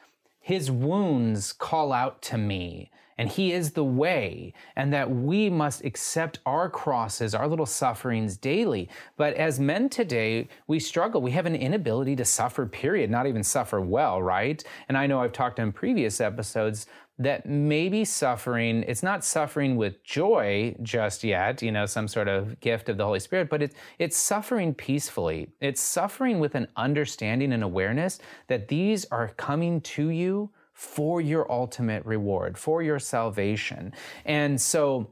[0.48, 5.84] his wounds call out to me, and He is the way, and that we must
[5.84, 8.88] accept our crosses, our little sufferings daily.
[9.18, 11.22] But as men today, we struggle.
[11.22, 14.64] We have an inability to suffer, period, not even suffer well, right?
[14.88, 16.88] And I know I've talked in previous episodes
[17.20, 22.60] that maybe suffering, it's not suffering with joy just yet, you know, some sort of
[22.60, 25.50] gift of the Holy Spirit, but it's, it's suffering peacefully.
[25.60, 31.52] It's suffering with an understanding and awareness that these are coming to you for your
[31.52, 33.94] ultimate reward, for your salvation.
[34.26, 35.10] And so,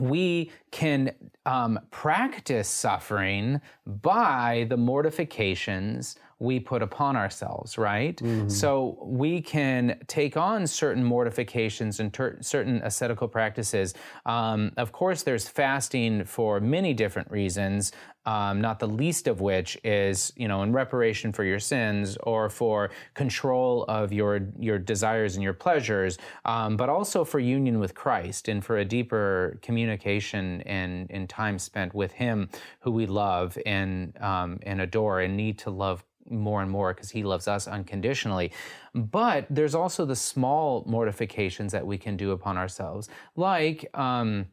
[0.00, 1.14] we can
[1.46, 8.16] um, practice suffering by the mortifications we put upon ourselves, right?
[8.16, 8.48] Mm-hmm.
[8.48, 13.94] So we can take on certain mortifications and ter- certain ascetical practices.
[14.26, 17.92] Um, of course, there's fasting for many different reasons.
[18.24, 22.48] Um, not the least of which is, you know, in reparation for your sins or
[22.48, 27.96] for control of your your desires and your pleasures, um, but also for union with
[27.96, 32.48] Christ and for a deeper communication and, and time spent with Him,
[32.80, 37.10] who we love and um, and adore and need to love more and more because
[37.10, 38.52] he loves us unconditionally.
[38.94, 44.46] But there's also the small mortifications that we can do upon ourselves, like, um,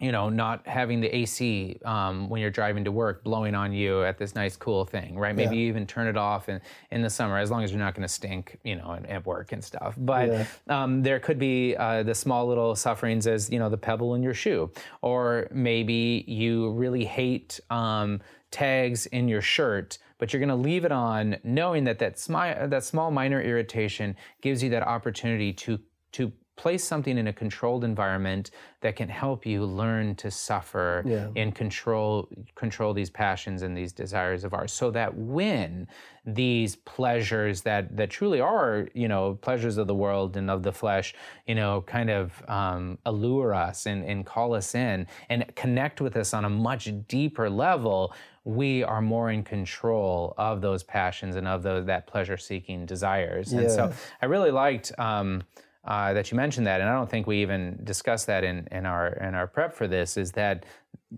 [0.00, 4.04] you know, not having the AC um, when you're driving to work blowing on you
[4.04, 5.34] at this nice, cool thing, right?
[5.34, 5.62] Maybe yeah.
[5.62, 6.60] you even turn it off in,
[6.92, 9.50] in the summer, as long as you're not going to stink, you know, at, work
[9.50, 9.96] and stuff.
[9.98, 10.46] But yeah.
[10.68, 14.22] um, there could be uh, the small little sufferings as, you know, the pebble in
[14.22, 14.70] your shoe.
[15.02, 18.20] Or maybe you really hate um,
[18.52, 22.68] tags in your shirt but you're going to leave it on knowing that that, smi-
[22.68, 25.78] that small minor irritation gives you that opportunity to,
[26.12, 31.28] to place something in a controlled environment that can help you learn to suffer yeah.
[31.36, 35.86] and control control these passions and these desires of ours so that when
[36.26, 40.72] these pleasures that that truly are you know pleasures of the world and of the
[40.72, 41.14] flesh
[41.46, 46.16] you know kind of um, allure us and, and call us in and connect with
[46.16, 48.12] us on a much deeper level
[48.44, 53.52] we are more in control of those passions and of those that pleasure seeking desires
[53.52, 55.42] and so i really liked um,
[55.88, 58.84] uh, that you mentioned that, and I don't think we even discussed that in, in
[58.84, 60.18] our in our prep for this.
[60.18, 60.66] Is that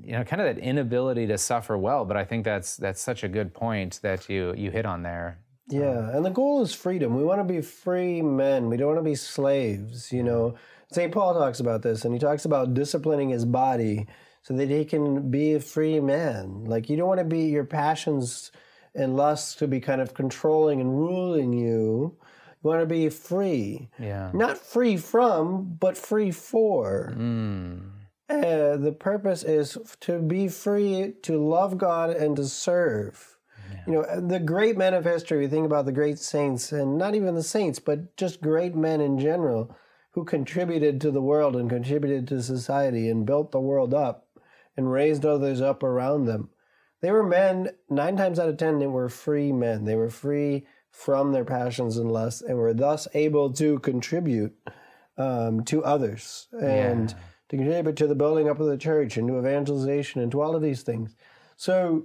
[0.01, 2.05] you know kind of that inability to suffer well?
[2.05, 5.41] But I think that's that's such a good point that you you hit on there.
[5.69, 7.17] Yeah, and the goal is freedom.
[7.17, 8.71] We want to be free men.
[8.71, 10.13] We don't want to be slaves.
[10.13, 10.55] You know,
[10.93, 11.11] St.
[11.11, 14.07] Paul talks about this, and he talks about disciplining his body
[14.43, 16.65] so that he can be a free man.
[16.65, 18.53] Like you don't want to be your passions
[18.95, 22.17] and lusts to be kind of controlling and ruling you
[22.63, 23.89] you want to be free.
[23.99, 24.31] Yeah.
[24.35, 27.15] Not free from, but free for.
[27.17, 27.91] Mm.
[28.29, 33.39] Uh, the purpose is to be free to love God and to serve.
[33.73, 33.83] Yeah.
[33.87, 37.15] You know, the great men of history, we think about the great saints, and not
[37.15, 39.75] even the saints, but just great men in general
[40.13, 44.27] who contributed to the world and contributed to society and built the world up
[44.77, 46.51] and raised others up around them.
[47.01, 49.85] They were men, nine times out of ten, they were free men.
[49.85, 54.55] They were free from their passions and lusts and were thus able to contribute
[55.17, 57.17] um, to others and yeah.
[57.49, 60.55] to contribute to the building up of the church and to evangelization and to all
[60.55, 61.17] of these things.
[61.57, 62.05] So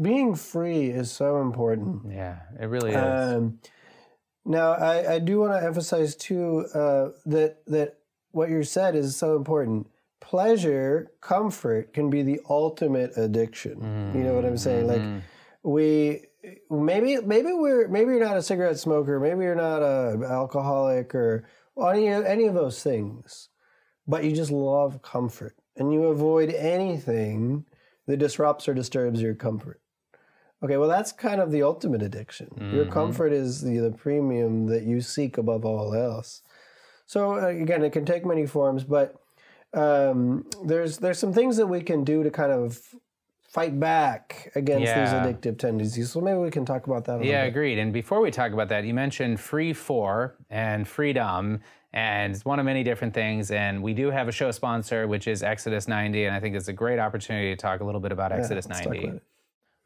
[0.00, 2.12] being free is so important.
[2.12, 2.96] Yeah, it really is.
[2.96, 3.60] Um,
[4.44, 7.98] now, I, I do want to emphasize too uh, that that
[8.30, 9.88] what you said is so important.
[10.20, 13.76] Pleasure, comfort can be the ultimate addiction.
[13.80, 14.18] Mm-hmm.
[14.18, 14.86] You know what I'm saying?
[14.86, 15.18] Like mm-hmm.
[15.62, 16.22] we
[16.70, 21.48] maybe maybe we're maybe you're not a cigarette smoker, maybe you're not a alcoholic or
[21.80, 23.48] any any of those things,
[24.06, 27.64] but you just love comfort and you avoid anything
[28.06, 29.80] that disrupts or disturbs your comfort.
[30.62, 32.48] Okay, well that's kind of the ultimate addiction.
[32.54, 32.74] Mm-hmm.
[32.74, 36.42] Your comfort is the, the premium that you seek above all else.
[37.06, 39.16] So uh, again, it can take many forms, but
[39.74, 42.80] um, there's there's some things that we can do to kind of
[43.56, 45.00] fight back against yeah.
[45.00, 46.10] these addictive tendencies.
[46.10, 47.24] So maybe we can talk about that.
[47.24, 47.48] yeah, bit.
[47.48, 47.78] agreed.
[47.78, 51.60] And before we talk about that, you mentioned free for and freedom,
[51.94, 53.50] and it's one of many different things.
[53.50, 56.68] And we do have a show sponsor, which is Exodus 90, and I think it's
[56.68, 59.20] a great opportunity to talk a little bit about yeah, Exodus 90.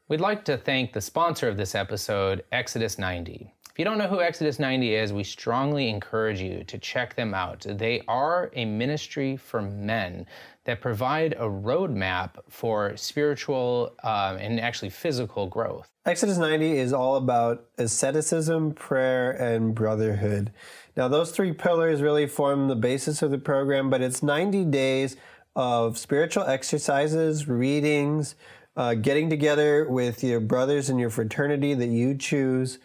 [0.08, 3.54] We'd like to thank the sponsor of this episode, Exodus 90.
[3.80, 7.32] If you don't know who Exodus 90 is, we strongly encourage you to check them
[7.32, 7.64] out.
[7.66, 10.26] They are a ministry for men
[10.64, 15.88] that provide a roadmap for spiritual um, and actually physical growth.
[16.04, 20.52] Exodus 90 is all about asceticism, prayer, and brotherhood.
[20.94, 25.16] Now, those three pillars really form the basis of the program, but it's 90 days
[25.56, 28.34] of spiritual exercises, readings,
[28.76, 32.78] uh, getting together with your brothers in your fraternity that you choose.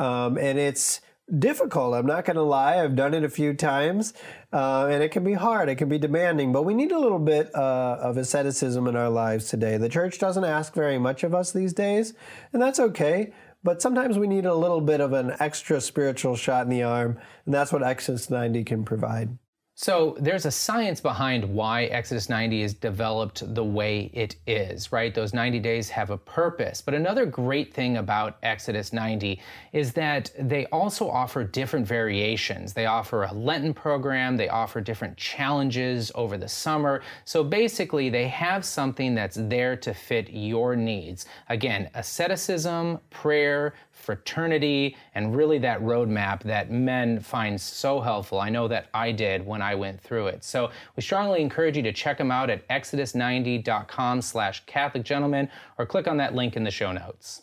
[0.00, 1.02] Um, and it's
[1.38, 1.94] difficult.
[1.94, 2.82] I'm not going to lie.
[2.82, 4.14] I've done it a few times,
[4.52, 5.68] uh, and it can be hard.
[5.68, 9.10] It can be demanding, but we need a little bit uh, of asceticism in our
[9.10, 9.76] lives today.
[9.76, 12.14] The church doesn't ask very much of us these days,
[12.52, 13.32] and that's okay.
[13.62, 17.18] But sometimes we need a little bit of an extra spiritual shot in the arm,
[17.44, 19.36] and that's what Exodus 90 can provide.
[19.82, 25.14] So there's a science behind why Exodus 90 is developed the way it is, right?
[25.14, 26.82] Those 90 days have a purpose.
[26.82, 29.40] But another great thing about Exodus 90
[29.72, 32.74] is that they also offer different variations.
[32.74, 37.00] They offer a Lenten program, they offer different challenges over the summer.
[37.24, 41.24] So basically, they have something that's there to fit your needs.
[41.48, 43.72] Again, asceticism, prayer,
[44.10, 48.40] fraternity, and really that roadmap that men find so helpful.
[48.40, 50.42] I know that I did when I went through it.
[50.42, 55.86] So we strongly encourage you to check them out at exodus90.com slash Catholic Gentleman or
[55.86, 57.42] click on that link in the show notes.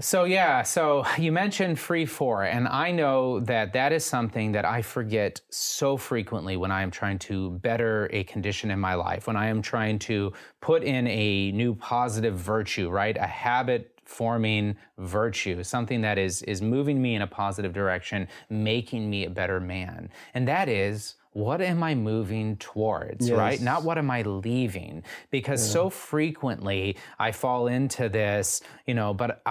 [0.00, 4.64] So yeah, so you mentioned free for, and I know that that is something that
[4.64, 9.26] I forget so frequently when I am trying to better a condition in my life,
[9.26, 13.16] when I am trying to put in a new positive virtue, right?
[13.18, 19.08] A habit forming virtue, something that is, is moving me in a positive direction, making
[19.08, 20.10] me a better man.
[20.34, 23.36] And that is what am I moving towards, yes.
[23.36, 23.60] right?
[23.60, 25.02] Not what am I leaving?
[25.32, 25.72] Because yeah.
[25.72, 29.42] so frequently I fall into this, you know, but,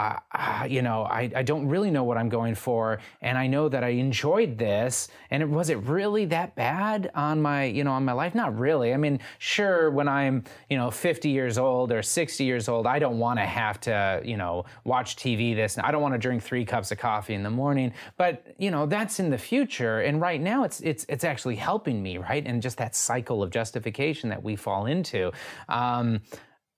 [0.70, 3.00] you know, I, I don't really know what I'm going for.
[3.22, 5.10] And I know that I enjoyed this.
[5.30, 8.34] And it, was it really that bad on my, you know, on my life?
[8.34, 8.94] Not really.
[8.94, 12.98] I mean, sure, when I'm, you know, 50 years old or 60 years old, I
[12.98, 15.78] don't want to have to, you know, watch TV this.
[15.78, 17.92] I don't want to drink three cups of coffee in the morning.
[18.16, 20.00] But, you know, that's in the future.
[20.00, 22.46] And right now it's, it's, it's actually helpful helping me, right?
[22.46, 25.32] And just that cycle of justification that we fall into.
[25.68, 26.22] Um,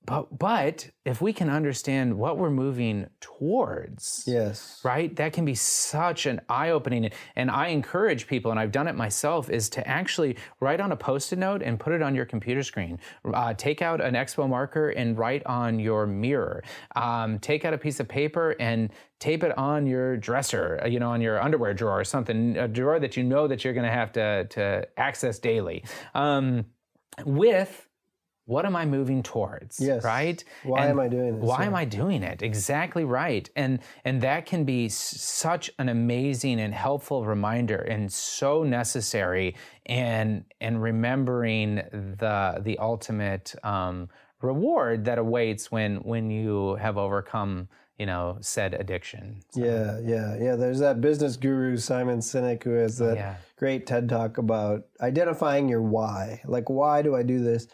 [0.06, 4.82] but but if we can understand what we're moving towards yes.
[4.84, 7.12] right that can be such an eye-opening.
[7.36, 10.96] And i encourage people and i've done it myself is to actually write on a
[10.96, 13.00] post-it note and put it on your computer screen.
[13.26, 16.64] Uh, take out an expo marker and write on your mirror.
[16.96, 21.00] Um, take out a piece of paper and tape it on your dresser uh, you
[21.00, 23.86] know on your underwear drawer or something a drawer that you know that you're going
[23.86, 25.84] to have to to access daily.
[26.14, 26.66] Um,
[27.24, 27.85] with
[28.46, 29.80] what am I moving towards?
[29.80, 30.04] Yes.
[30.04, 30.44] Right?
[30.64, 31.44] Why and am I doing this?
[31.44, 31.68] Why yeah.
[31.68, 32.42] am I doing it?
[32.44, 33.50] Exactly right.
[33.56, 39.56] And and that can be such an amazing and helpful reminder and so necessary
[39.88, 44.10] and and remembering the the ultimate um,
[44.42, 47.68] reward that awaits when when you have overcome
[47.98, 49.64] you know said addiction so.
[49.64, 53.36] yeah yeah yeah there's that business guru simon sinek who has that yeah.
[53.58, 57.68] great ted talk about identifying your why like why do i do this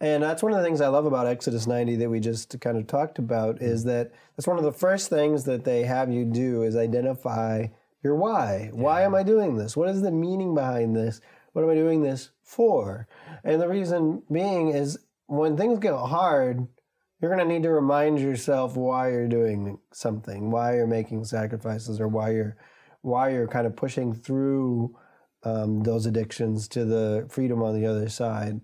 [0.00, 2.76] and that's one of the things I love about Exodus 90 that we just kind
[2.76, 3.90] of talked about is mm-hmm.
[3.90, 7.66] that that's one of the first things that they have you do is identify
[8.02, 8.70] your why.
[8.72, 8.80] Yeah.
[8.80, 9.76] Why am I doing this?
[9.76, 11.20] What is the meaning behind this?
[11.52, 13.08] What am I doing this for?
[13.42, 16.66] And the reason being is when things get hard,
[17.20, 21.98] you're going to need to remind yourself why you're doing something, why you're making sacrifices,
[22.00, 22.56] or why you're
[23.00, 24.94] why you're kind of pushing through
[25.44, 28.60] um, those addictions to the freedom on the other side.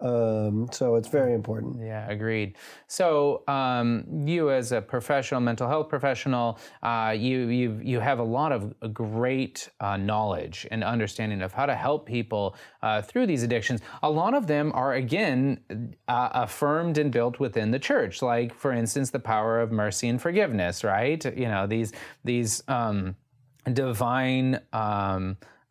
[0.00, 1.76] Um, so it's very important.
[1.84, 2.56] Yeah, agreed.
[2.86, 8.24] So um, you, as a professional, mental health professional, uh, you you you have a
[8.24, 13.42] lot of great uh, knowledge and understanding of how to help people uh, through these
[13.42, 13.82] addictions.
[14.02, 15.60] A lot of them are again
[16.08, 20.20] uh, affirmed and built within the church, like for instance, the power of mercy and
[20.20, 20.82] forgiveness.
[20.82, 21.22] Right?
[21.36, 21.92] You know these
[22.24, 23.16] these um,
[23.70, 24.60] divine.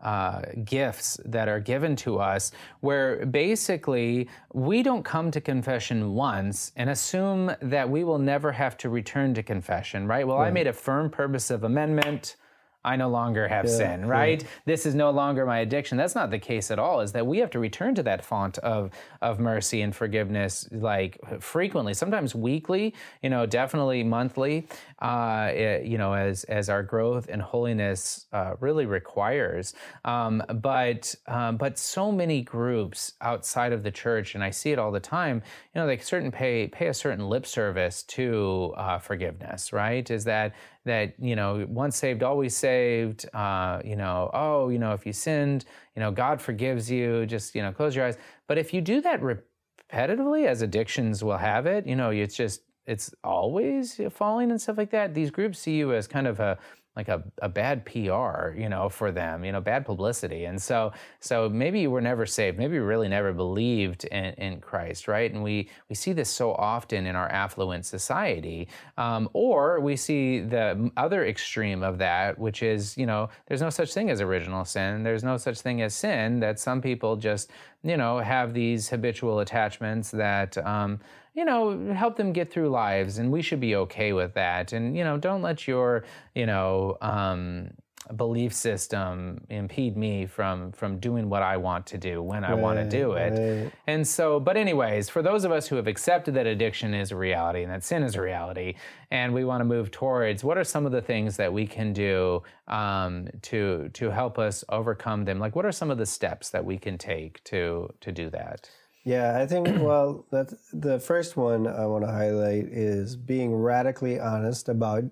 [0.02, 6.72] Uh, gifts that are given to us, where basically we don't come to confession once
[6.78, 10.26] and assume that we will never have to return to confession, right?
[10.26, 10.48] Well, right.
[10.48, 12.38] I made a firm purpose of amendment.
[12.86, 14.42] I no longer have yeah, sin, right?
[14.42, 14.48] Yeah.
[14.66, 15.98] This is no longer my addiction.
[15.98, 17.02] That's not the case at all.
[17.02, 18.92] Is that we have to return to that font of
[19.22, 24.66] of mercy and forgiveness, like frequently, sometimes weekly, you know, definitely monthly,
[25.02, 29.74] uh, it, you know, as as our growth and holiness uh, really requires.
[30.06, 34.80] Um, but um, but so many groups outside of the church, and I see it
[34.80, 35.42] all the time.
[35.74, 40.10] You know, they certain pay pay a certain lip service to uh, forgiveness, right?
[40.10, 40.54] Is that
[40.86, 45.14] that you know once saved always saved uh, you know oh you know if you
[45.14, 48.82] sinned you know god forgives you just you know close your eyes but if you
[48.82, 54.52] do that repetitively as addictions will have it you know it's just it's always falling
[54.52, 56.58] and stuff like that these groups see you as kind of a
[57.00, 60.44] like a, a bad PR, you know, for them, you know, bad publicity.
[60.44, 62.58] And so so maybe you were never saved.
[62.58, 65.32] Maybe you really never believed in, in Christ, right?
[65.32, 68.68] And we we see this so often in our affluent society.
[68.98, 73.70] Um, or we see the other extreme of that, which is, you know, there's no
[73.70, 75.04] such thing as original sin.
[75.04, 77.50] There's no such thing as sin that some people just,
[77.82, 81.00] you know, have these habitual attachments that um,
[81.34, 84.74] you know, help them get through lives, and we should be okay with that.
[84.74, 86.04] And you know, don't let your,
[86.36, 87.72] you know, um,
[88.16, 92.80] belief system impede me from from doing what I want to do when I want
[92.80, 93.64] to do it.
[93.64, 93.72] Right.
[93.88, 97.16] And so, but anyways, for those of us who have accepted that addiction is a
[97.16, 98.76] reality and that sin is a reality,
[99.12, 101.94] and we want to move towards, what are some of the things that we can
[101.94, 105.38] do um, to to help us overcome them?
[105.38, 108.70] Like, what are some of the steps that we can take to to do that?
[109.10, 114.20] Yeah, I think, well, that the first one I want to highlight is being radically
[114.20, 115.04] honest about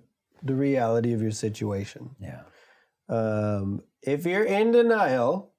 [0.42, 2.10] the reality of your situation.
[2.20, 2.42] Yeah.
[3.08, 5.52] Um, if you're in denial,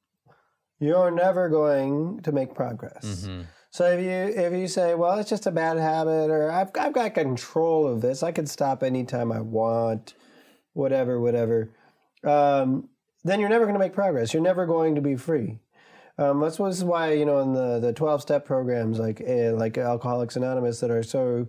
[0.80, 3.06] you're never going to make progress.
[3.06, 3.42] Mm-hmm.
[3.72, 6.94] So if you if you say, well, it's just a bad habit, or I've I've
[6.94, 10.16] got control of this, I can stop anytime I want,
[10.74, 11.70] whatever, whatever,
[12.24, 12.90] um,
[13.24, 14.34] then you're never going to make progress.
[14.34, 15.60] You're never going to be free.
[16.20, 19.78] Um, that's was why you know in the the twelve step programs like uh, like
[19.78, 21.48] Alcoholics Anonymous that are so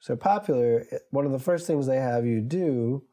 [0.00, 0.84] so popular.
[1.10, 3.04] One of the first things they have you do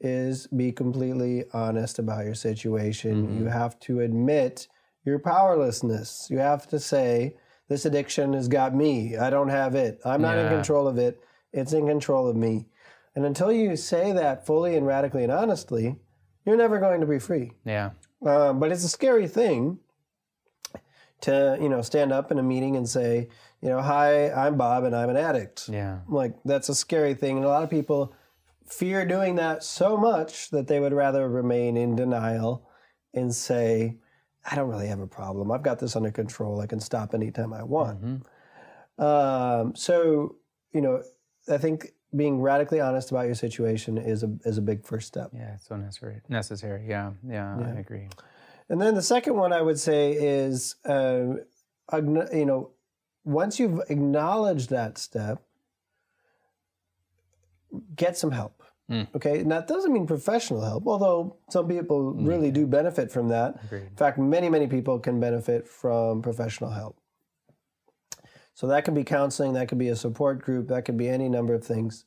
[0.00, 3.26] is be completely honest about your situation.
[3.26, 3.38] Mm-hmm.
[3.38, 4.68] You have to admit
[5.04, 6.26] your powerlessness.
[6.30, 7.36] You have to say,
[7.68, 9.16] this addiction has got me.
[9.16, 10.00] I don't have it.
[10.04, 10.44] I'm not yeah.
[10.44, 11.20] in control of it.
[11.52, 12.66] It's in control of me.
[13.14, 15.96] And until you say that fully and radically and honestly,
[16.44, 17.52] you're never going to be free.
[17.64, 17.90] Yeah.
[18.24, 19.78] Um, but it's a scary thing
[21.22, 23.28] to you know stand up in a meeting and say,
[23.60, 25.68] you know, hi, I'm Bob and I'm an addict.
[25.68, 26.00] Yeah.
[26.08, 28.14] Like that's a scary thing, and a lot of people
[28.66, 32.68] fear doing that so much that they would rather remain in denial
[33.14, 33.96] and say,
[34.50, 35.50] I don't really have a problem.
[35.50, 36.60] I've got this under control.
[36.60, 38.02] I can stop anytime I want.
[38.02, 39.02] Mm-hmm.
[39.02, 40.36] Um, so,
[40.72, 41.02] you know,
[41.48, 45.30] I think being radically honest about your situation is a is a big first step.
[45.34, 46.20] Yeah, it's so necessary.
[46.28, 46.86] Necessary.
[46.88, 47.74] Yeah, yeah, yeah.
[47.76, 48.08] I agree.
[48.68, 51.34] And then the second one I would say is, uh,
[51.92, 52.70] you know,
[53.24, 55.42] once you've acknowledged that step,
[57.94, 58.62] get some help.
[58.90, 59.08] Mm.
[59.16, 63.56] Okay, and that doesn't mean professional help, although some people really do benefit from that.
[63.64, 63.82] Agreed.
[63.82, 66.96] In fact, many, many people can benefit from professional help.
[68.54, 71.28] So that could be counseling, that could be a support group, that could be any
[71.28, 72.04] number of things.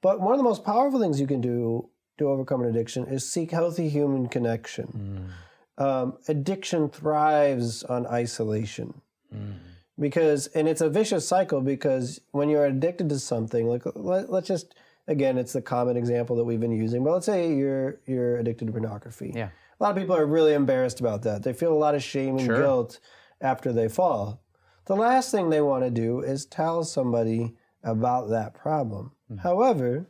[0.00, 3.30] But one of the most powerful things you can do to overcome an addiction is
[3.30, 4.86] seek healthy human connection.
[4.86, 5.32] Mm.
[5.78, 9.00] Um, addiction thrives on isolation.
[9.34, 9.54] Mm.
[9.98, 14.48] Because, and it's a vicious cycle because when you're addicted to something, like let, let's
[14.48, 14.74] just
[15.08, 17.04] again, it's the common example that we've been using.
[17.04, 19.32] But let's say you're you're addicted to pornography.
[19.34, 19.48] Yeah.
[19.48, 21.42] A lot of people are really embarrassed about that.
[21.42, 22.56] They feel a lot of shame and sure.
[22.56, 23.00] guilt
[23.40, 24.40] after they fall.
[24.84, 29.12] The last thing they want to do is tell somebody about that problem.
[29.30, 29.42] Mm-hmm.
[29.42, 30.06] However,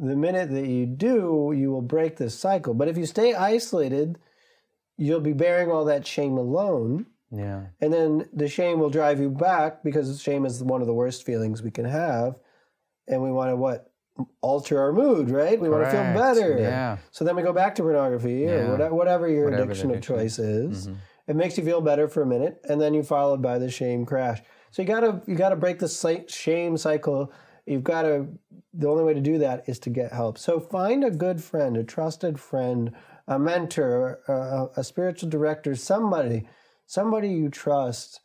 [0.00, 2.74] the minute that you do, you will break this cycle.
[2.74, 4.18] But if you stay isolated,
[4.96, 7.06] you'll be bearing all that shame alone.
[7.30, 7.66] Yeah.
[7.80, 11.24] And then the shame will drive you back because shame is one of the worst
[11.24, 12.40] feelings we can have
[13.06, 13.92] and we want to what
[14.40, 15.60] alter our mood, right?
[15.60, 15.94] We Correct.
[15.94, 16.58] want to feel better.
[16.60, 16.98] Yeah.
[17.10, 18.50] So then we go back to pornography yeah.
[18.50, 20.88] or whatever, whatever your whatever addiction, addiction, of choice is.
[20.88, 20.96] Mm-hmm.
[21.28, 24.04] It makes you feel better for a minute, and then you followed by the shame
[24.04, 24.40] crash.
[24.70, 27.32] So you gotta you gotta break the shame cycle.
[27.70, 28.26] You've got to.
[28.74, 30.38] The only way to do that is to get help.
[30.38, 32.90] So find a good friend, a trusted friend,
[33.28, 36.48] a mentor, a, a spiritual director, somebody,
[36.86, 38.20] somebody you trust,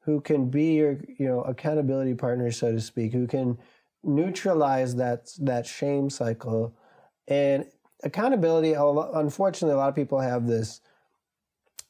[0.00, 3.58] who can be your you know accountability partner, so to speak, who can
[4.02, 6.74] neutralize that that shame cycle
[7.28, 7.66] and
[8.02, 10.80] accountability unfortunately a lot of people have this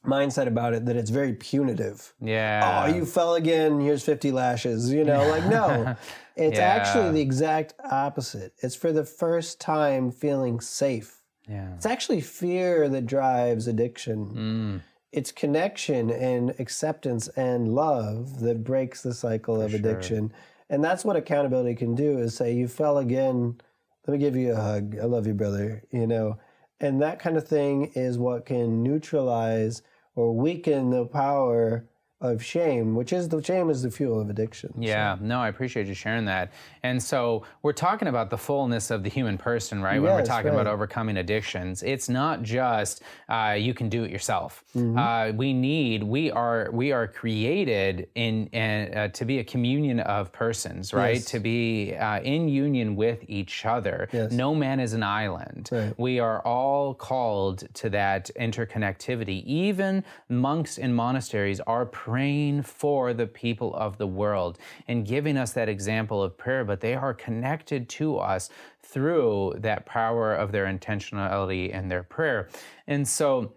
[0.07, 4.91] mindset about it that it's very punitive yeah oh you fell again here's 50 lashes
[4.91, 5.95] you know like no
[6.35, 6.65] it's yeah.
[6.65, 12.89] actually the exact opposite it's for the first time feeling safe yeah it's actually fear
[12.89, 14.81] that drives addiction mm.
[15.11, 20.37] it's connection and acceptance and love that breaks the cycle for of addiction sure
[20.69, 23.59] and that's what accountability can do is say, you fell again.
[24.05, 24.97] Let me give you a hug.
[24.99, 25.83] I love you, brother.
[25.91, 26.37] You know,
[26.79, 29.81] and that kind of thing is what can neutralize
[30.17, 31.87] or weaken the power
[32.19, 34.73] of shame, which is the shame is the fuel of addiction.
[34.77, 35.23] Yeah, so.
[35.23, 36.51] no, I appreciate you sharing that.
[36.81, 40.01] And so we're talking about the fullness of the human person, right?
[40.01, 40.61] When yes, we're talking right.
[40.61, 44.63] about overcoming addictions, it's not just uh, you can do it yourself.
[44.75, 44.97] Mm-hmm.
[44.97, 50.31] Uh, we need, we are, we are created in uh, to be a communion of
[50.31, 51.17] persons, right?
[51.17, 51.25] Yes.
[51.25, 54.09] To be uh, in union with each other.
[54.11, 54.31] Yes.
[54.31, 55.69] No man is an island.
[55.71, 55.93] Right.
[55.99, 59.45] We are all called to that interconnectivity.
[59.45, 65.51] Even monks in monasteries are praying for the people of the world and giving us
[65.51, 68.49] that example of prayer, but they are connected to us
[68.81, 72.47] through that power of their intentionality and their prayer.
[72.87, 73.51] And so,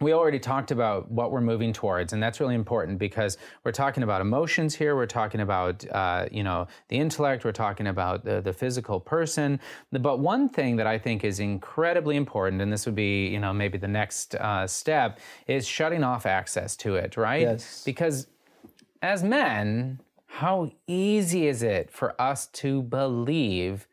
[0.00, 4.02] we already talked about what we're moving towards, and that's really important because we're talking
[4.02, 4.94] about emotions here.
[4.94, 7.44] We're talking about, uh, you know, the intellect.
[7.44, 9.58] We're talking about the, the physical person.
[9.90, 13.52] But one thing that I think is incredibly important, and this would be, you know,
[13.52, 17.42] maybe the next uh, step, is shutting off access to it, right?
[17.42, 17.82] Yes.
[17.84, 18.28] Because
[19.02, 23.88] as men, how easy is it for us to believe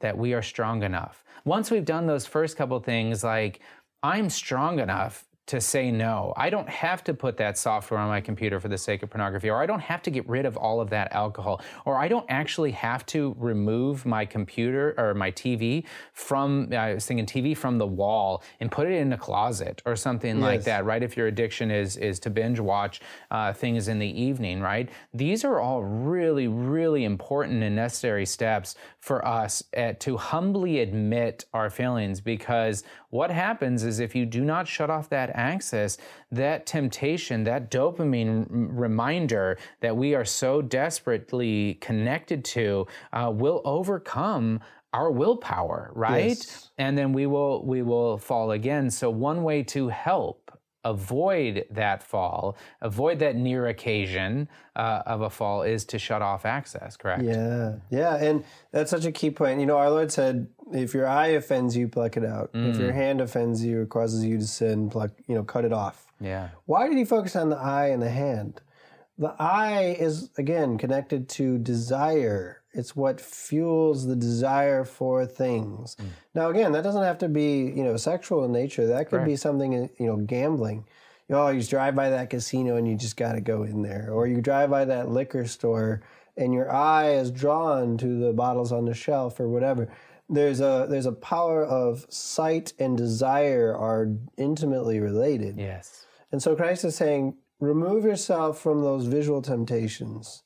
[0.00, 1.22] that we are strong enough?
[1.44, 3.60] Once we've done those first couple things, like
[4.04, 6.32] I'm strong enough to say no.
[6.36, 9.50] I don't have to put that software on my computer for the sake of pornography,
[9.50, 12.24] or I don't have to get rid of all of that alcohol, or I don't
[12.30, 15.84] actually have to remove my computer or my TV
[16.14, 19.96] from, I was thinking TV from the wall and put it in a closet or
[19.96, 20.42] something yes.
[20.42, 21.02] like that, right?
[21.02, 24.88] If your addiction is, is to binge watch uh, things in the evening, right?
[25.12, 31.44] These are all really, really important and necessary steps for us at, to humbly admit
[31.52, 35.98] our feelings because what happens is if you do not shut off that access,
[36.30, 44.60] that temptation, that dopamine reminder that we are so desperately connected to, uh, will overcome
[44.92, 46.28] our willpower, right?
[46.28, 46.70] Yes.
[46.78, 48.90] And then we will we will fall again.
[48.90, 50.43] So one way to help
[50.84, 56.44] avoid that fall, avoid that near occasion uh, of a fall, is to shut off
[56.44, 57.22] access, correct?
[57.22, 58.16] Yeah, yeah.
[58.16, 59.60] And that's such a key point.
[59.60, 62.52] You know, our Lord said, if your eye offends you, pluck it out.
[62.52, 62.70] Mm.
[62.70, 62.94] If your mm.
[62.94, 66.06] hand offends you or causes you to sin, pluck, you know, cut it off.
[66.20, 66.48] Yeah.
[66.66, 68.60] Why did he focus on the eye and the hand?
[69.18, 72.62] The eye is, again, connected to desire.
[72.74, 75.96] It's what fuels the desire for things.
[76.00, 76.06] Mm.
[76.34, 78.86] Now, again, that doesn't have to be, you know, sexual in nature.
[78.88, 80.84] That could be something, you know, gambling.
[81.28, 84.10] You know, you drive by that casino and you just got to go in there.
[84.12, 86.02] Or you drive by that liquor store
[86.36, 89.88] and your eye is drawn to the bottles on the shelf or whatever.
[90.28, 95.58] There's a there's a power of sight and desire are intimately related.
[95.58, 96.06] Yes.
[96.32, 100.42] And so Christ is saying, remove yourself from those visual temptations.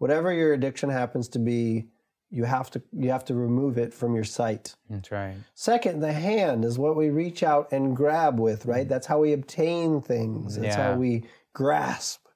[0.00, 1.84] Whatever your addiction happens to be,
[2.30, 4.74] you have to you have to remove it from your sight.
[4.88, 5.36] That's right.
[5.54, 8.88] Second, the hand is what we reach out and grab with, right?
[8.88, 10.56] That's how we obtain things.
[10.56, 10.92] That's yeah.
[10.92, 12.26] how we grasp.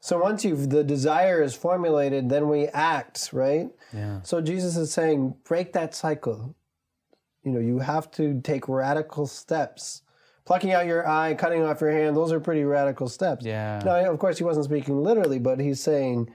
[0.00, 3.68] So once you've the desire is formulated, then we act, right?
[3.92, 4.22] Yeah.
[4.22, 6.56] So Jesus is saying, break that cycle.
[7.44, 10.00] You know, you have to take radical steps
[10.46, 13.44] plucking out your eye, cutting off your hand, those are pretty radical steps.
[13.44, 13.82] Yeah.
[13.84, 16.30] Now, of course, he wasn't speaking literally, but he's saying,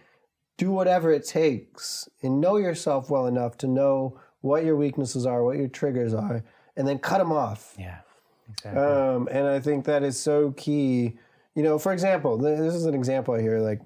[0.62, 5.44] do whatever it takes and know yourself well enough to know what your weaknesses are,
[5.44, 6.44] what your triggers are,
[6.78, 7.74] and then cut them off.
[7.80, 7.98] Yeah,
[8.48, 8.80] exactly.
[8.80, 11.18] Um, and I think that is so key.
[11.56, 13.82] You know, for example, this is an example I hear like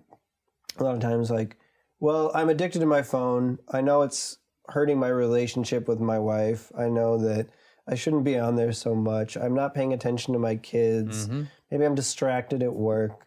[0.77, 1.55] a lot of times, like,
[2.01, 3.57] well, I'm addicted to my phone.
[3.71, 6.73] I know it's hurting my relationship with my wife.
[6.77, 7.47] I know that
[7.87, 9.37] I shouldn't be on there so much.
[9.37, 11.29] I'm not paying attention to my kids.
[11.29, 11.43] Mm-hmm.
[11.71, 13.25] Maybe I'm distracted at work.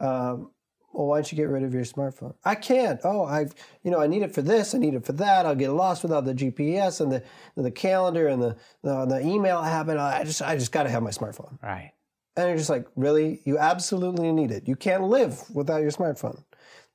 [0.00, 0.50] Um,
[0.92, 2.34] well, why don't you get rid of your smartphone?
[2.44, 3.00] I can't.
[3.04, 3.46] Oh, I,
[3.82, 4.74] you know, I need it for this.
[4.74, 5.46] I need it for that.
[5.46, 7.22] I'll get lost without the GPS and the
[7.56, 9.98] the calendar and the the, the email habit.
[9.98, 11.60] I just I just got to have my smartphone.
[11.62, 11.92] Right.
[12.36, 13.42] And you're just like, really?
[13.44, 14.66] You absolutely need it.
[14.66, 16.42] You can't live without your smartphone.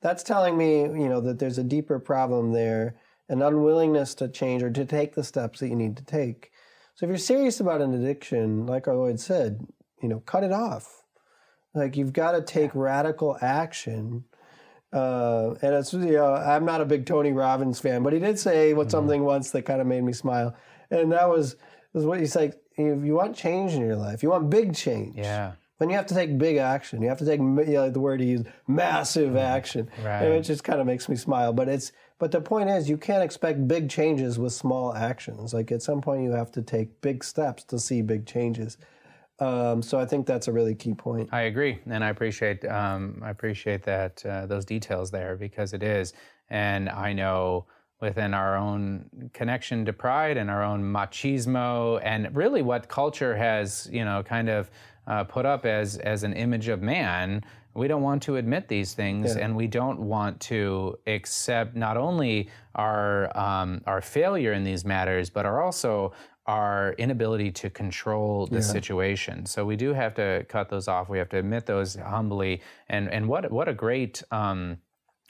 [0.00, 2.96] That's telling me, you know, that there's a deeper problem there,
[3.28, 6.50] an unwillingness to change or to take the steps that you need to take.
[6.94, 9.66] So if you're serious about an addiction, like I always said,
[10.02, 10.97] you know, cut it off.
[11.78, 14.24] Like you've got to take radical action.
[14.92, 18.38] Uh, and it's you know, I'm not a big Tony Robbins fan, but he did
[18.38, 18.90] say what mm-hmm.
[18.90, 20.56] something once that kind of made me smile,
[20.90, 21.56] and that was
[21.92, 22.60] was what he's like.
[22.76, 25.16] If you want change in your life, you want big change.
[25.16, 25.52] Yeah.
[25.78, 27.02] Then you have to take big action.
[27.02, 29.38] You have to take you know, the word he used, massive mm-hmm.
[29.38, 29.90] action.
[30.02, 30.24] Right.
[30.24, 31.52] And it just kind of makes me smile.
[31.52, 35.54] But it's but the point is, you can't expect big changes with small actions.
[35.54, 38.76] Like at some point, you have to take big steps to see big changes.
[39.40, 41.28] Um, so I think that's a really key point.
[41.32, 45.82] I agree, and I appreciate um, I appreciate that uh, those details there because it
[45.82, 46.12] is,
[46.50, 47.66] and I know
[48.00, 53.88] within our own connection to pride and our own machismo and really what culture has
[53.92, 54.70] you know kind of
[55.06, 57.42] uh, put up as as an image of man
[57.78, 59.44] we don't want to admit these things, yeah.
[59.44, 65.30] and we don't want to accept not only our um, our failure in these matters,
[65.30, 66.12] but our also
[66.48, 68.60] our inability to control the yeah.
[68.62, 69.44] situation.
[69.44, 71.10] So we do have to cut those off.
[71.10, 72.62] We have to admit those humbly.
[72.88, 74.78] And and what what a great um,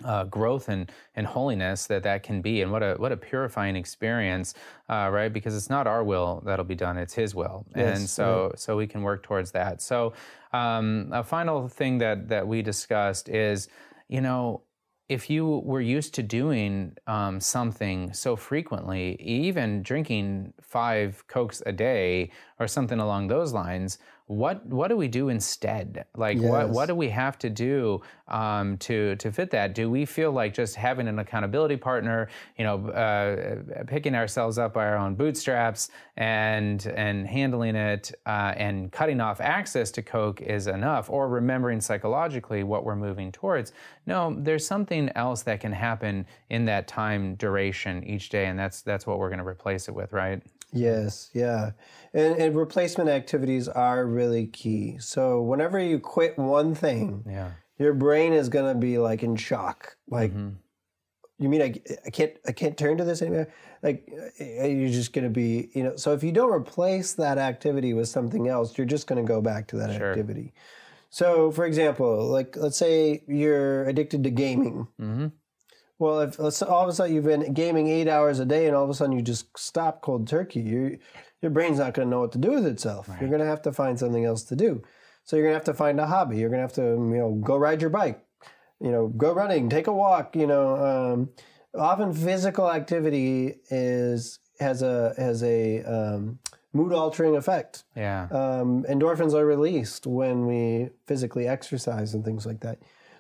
[0.04, 3.74] uh, growth and, and holiness that that can be and what a what a purifying
[3.74, 4.54] experience
[4.88, 8.08] uh, right because it's not our will that'll be done it's his will yes, and
[8.08, 8.58] so right.
[8.60, 10.12] so we can work towards that so
[10.52, 13.66] um, a final thing that that we discussed is
[14.08, 14.62] you know
[15.08, 21.72] if you were used to doing um, something so frequently even drinking five cokes a
[21.72, 23.98] day or something along those lines
[24.28, 26.04] what what do we do instead?
[26.14, 26.48] Like yes.
[26.48, 29.74] what what do we have to do um, to to fit that?
[29.74, 34.74] Do we feel like just having an accountability partner, you know, uh, picking ourselves up
[34.74, 40.42] by our own bootstraps and and handling it uh, and cutting off access to Coke
[40.42, 43.72] is enough, or remembering psychologically what we're moving towards?
[44.04, 48.82] No, there's something else that can happen in that time duration each day, and that's
[48.82, 50.42] that's what we're going to replace it with, right?
[50.72, 51.70] Yes, yeah.
[52.12, 54.98] And, and, replacement activities are really key.
[54.98, 57.52] So whenever you quit one thing, yeah.
[57.78, 59.96] your brain is going to be like in shock.
[60.08, 60.50] Like, mm-hmm.
[61.38, 63.48] you mean I, I can't I can't turn to this anymore?
[63.82, 64.10] Like
[64.40, 67.94] uh, you're just going to be, you know, so if you don't replace that activity
[67.94, 70.10] with something else, you're just going to go back to that sure.
[70.10, 70.52] activity.
[71.10, 74.86] So, for example, like let's say you're addicted to gaming.
[75.00, 75.28] Mm-hmm
[75.98, 78.84] well, if all of a sudden you've been gaming eight hours a day, and all
[78.84, 80.92] of a sudden you just stop cold turkey, your
[81.42, 83.08] your brain's not going to know what to do with itself.
[83.08, 83.20] Right.
[83.20, 84.82] You're going to have to find something else to do.
[85.24, 86.38] So you're going to have to find a hobby.
[86.38, 88.24] You're going to have to you know go ride your bike,
[88.80, 90.36] you know, go running, take a walk.
[90.36, 91.30] You know, um,
[91.74, 96.38] often physical activity is has a has a um,
[96.72, 97.84] mood altering effect.
[97.96, 98.28] Yeah.
[98.30, 102.78] Um, endorphins are released when we physically exercise and things like that.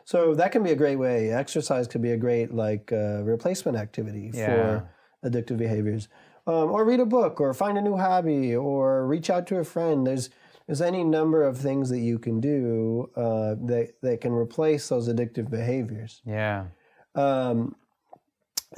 [0.08, 1.30] So that can be a great way.
[1.30, 4.46] Exercise could be a great like uh, replacement activity yeah.
[4.46, 4.90] for
[5.22, 6.08] addictive behaviors.
[6.46, 9.64] Um, or read a book, or find a new hobby, or reach out to a
[9.64, 10.06] friend.
[10.06, 10.30] There's
[10.66, 15.10] there's any number of things that you can do uh, that that can replace those
[15.10, 16.22] addictive behaviors.
[16.24, 16.68] Yeah.
[17.14, 17.76] Um,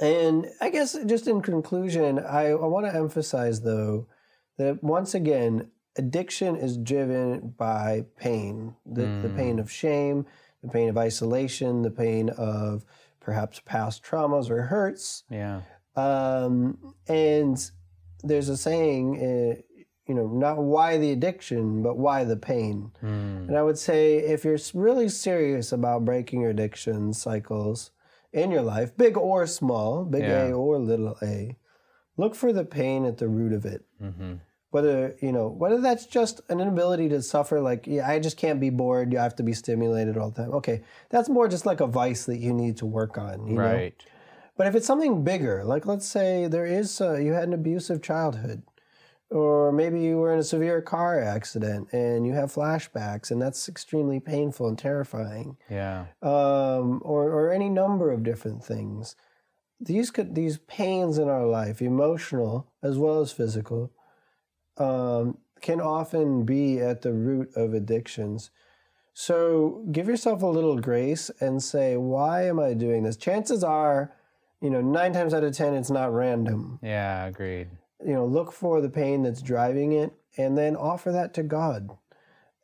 [0.01, 4.05] and I guess just in conclusion, I, I want to emphasize though
[4.57, 9.21] that once again, addiction is driven by pain the, mm.
[9.21, 10.25] the pain of shame,
[10.61, 12.85] the pain of isolation, the pain of
[13.19, 15.23] perhaps past traumas or hurts.
[15.29, 15.61] Yeah.
[15.95, 17.71] Um, and
[18.23, 19.61] there's a saying, uh,
[20.07, 22.91] you know, not why the addiction, but why the pain.
[23.03, 23.47] Mm.
[23.47, 27.91] And I would say if you're really serious about breaking your addiction cycles
[28.33, 30.47] in your life, big or small, big yeah.
[30.47, 31.57] A or little a,
[32.17, 33.85] look for the pain at the root of it.
[34.01, 34.35] Mm-hmm
[34.71, 38.59] whether you know whether that's just an inability to suffer like yeah, i just can't
[38.59, 40.53] be bored you have to be stimulated all the time.
[40.53, 43.95] Okay that's more just like a vice that you need to work on you right.
[43.99, 44.11] Know?
[44.57, 48.01] but if it's something bigger like let's say there is uh, you had an abusive
[48.01, 48.63] childhood
[49.31, 53.69] or maybe you were in a severe car accident and you have flashbacks and that's
[53.69, 55.55] extremely painful and terrifying.
[55.69, 56.07] Yeah.
[56.21, 59.15] Um, or, or any number of different things.
[59.79, 63.91] These could these pains in our life emotional as well as physical
[64.81, 68.49] um, can often be at the root of addictions.
[69.13, 73.17] So give yourself a little grace and say, why am I doing this?
[73.17, 74.11] Chances are,
[74.61, 76.79] you know, nine times out of 10, it's not random.
[76.81, 77.69] Yeah, agreed.
[78.03, 81.91] You know, look for the pain that's driving it and then offer that to God.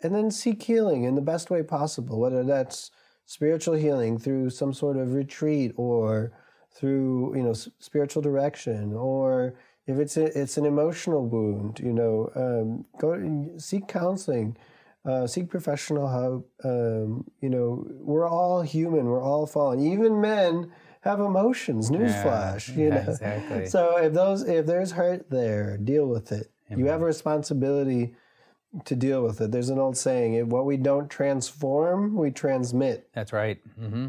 [0.02, 2.92] And then seek healing in the best way possible, whether that's
[3.26, 6.32] spiritual healing through some sort of retreat or
[6.72, 9.56] through, you know, spiritual direction or
[9.88, 14.58] if it's a, it's an emotional wound, you know, um, go seek counseling,
[15.06, 16.52] uh, seek professional help.
[16.64, 19.06] Um, you know, we're all human.
[19.06, 19.80] We're all fallen.
[19.80, 20.72] Even men
[21.02, 21.90] have emotions.
[21.90, 22.70] Newsflash.
[22.70, 23.66] Yeah, you know, exactly.
[23.68, 26.52] So if those if there's hurt there, deal with it.
[26.70, 26.80] Amen.
[26.80, 28.14] You have a responsibility
[28.84, 29.52] to deal with it.
[29.54, 33.60] There's an old saying: "What we don't transform, we transmit." That's right.
[33.80, 34.08] Mm-hmm.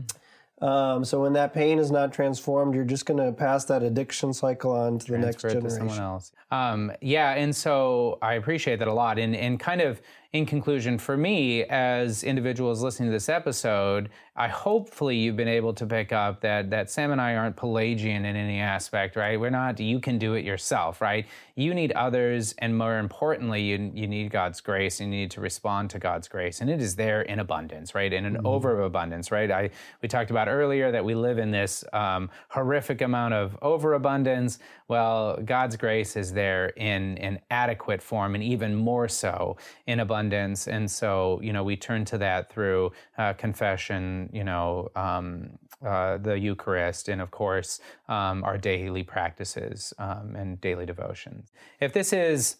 [0.60, 4.32] Um, so when that pain is not transformed, you're just going to pass that addiction
[4.32, 5.62] cycle on to Transfer the next generation.
[5.62, 6.32] To someone else.
[6.50, 9.18] Um, yeah, and so I appreciate that a lot.
[9.18, 10.00] And and kind of
[10.34, 15.72] in conclusion, for me as individuals listening to this episode, I hopefully you've been able
[15.72, 19.40] to pick up that that Sam and I aren't Pelagian in any aspect, right?
[19.40, 19.80] We're not.
[19.80, 21.26] You can do it yourself, right?
[21.54, 25.00] You need others, and more importantly, you you need God's grace.
[25.00, 28.12] And you need to respond to God's grace, and it is there in abundance, right?
[28.12, 28.46] In an mm-hmm.
[28.46, 29.50] overabundance, right?
[29.50, 29.70] I
[30.02, 34.58] we talked about earlier that we live in this um, horrific amount of overabundance.
[34.88, 39.56] Well, God's grace is there in an adequate form, and even more so
[39.86, 40.66] in abundance abundance.
[40.66, 45.50] And so, you know, we turn to that through uh, confession, you know, um,
[45.84, 51.52] uh, the Eucharist, and of course, um, our daily practices um, and daily devotions.
[51.80, 52.56] If this is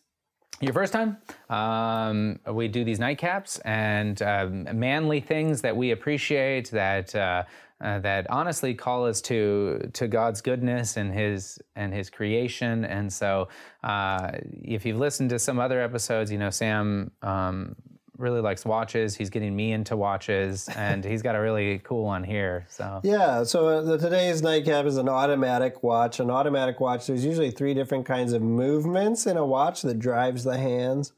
[0.61, 1.17] your first time,
[1.51, 7.43] um, we do these nightcaps and um, manly things that we appreciate that uh,
[7.81, 12.85] uh, that honestly call us to to God's goodness and His and His creation.
[12.85, 13.49] And so,
[13.85, 17.77] uh, if you've listened to some other episodes, you know Sam um,
[18.19, 19.17] really likes watches.
[19.17, 22.67] He's getting me into watches, and he's got a really cool one here.
[22.69, 23.45] So yeah.
[23.45, 26.21] So uh, the, today's nightcap is an automatic watch.
[26.21, 27.07] An automatic watch.
[27.07, 31.13] There's usually three different kinds of movements in a watch that drives the hands.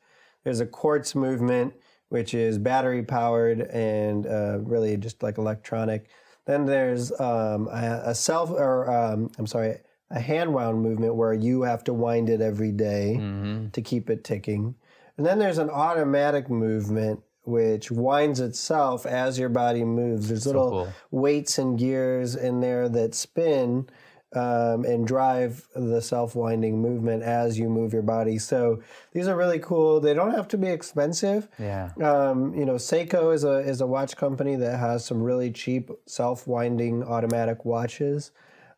[0.45, 1.75] There's a quartz movement,
[2.11, 6.07] which is battery powered and uh, really just like electronic.
[6.47, 9.79] Then there's um, a, a, self, or um, I'm sorry,
[10.11, 13.69] a hand wound movement where you have to wind it every day mm-hmm.
[13.69, 14.75] to keep it ticking.
[15.17, 20.29] And then there's an automatic movement which winds itself as your body moves.
[20.29, 20.93] There's so little cool.
[21.11, 23.89] weights and gears in there that spin
[24.33, 28.39] um, and drive the self winding movement as you move your body.
[28.39, 30.01] So these are really cool.
[30.01, 31.49] They don't have to be expensive.
[31.59, 31.91] Yeah.
[32.03, 35.91] Um, you know, Seiko is a is a watch company that has some really cheap
[36.07, 38.31] self winding automatic watches.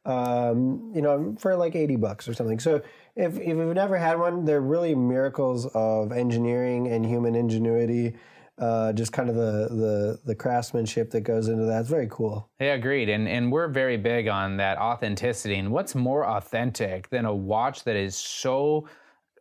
[0.05, 2.59] Um, you know, for like eighty bucks or something.
[2.59, 2.82] So
[3.14, 8.14] if if you've never had one, they're really miracles of engineering and human ingenuity
[8.59, 11.80] uh, just kind of the, the the craftsmanship that goes into that.
[11.80, 12.50] It's very cool.
[12.61, 13.09] Yeah, agreed.
[13.09, 15.57] And and we're very big on that authenticity.
[15.57, 18.88] And what's more authentic than a watch that is so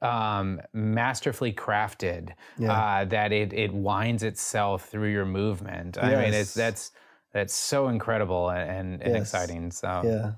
[0.01, 2.71] um, masterfully crafted yeah.
[2.73, 5.97] uh, that it it winds itself through your movement.
[6.01, 6.91] I mean, it's that's
[7.33, 9.21] that's so incredible and, and yes.
[9.21, 9.71] exciting.
[9.71, 10.31] So yeah.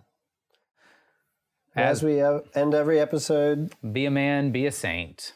[1.76, 5.34] As we end every episode, be a man, be a saint.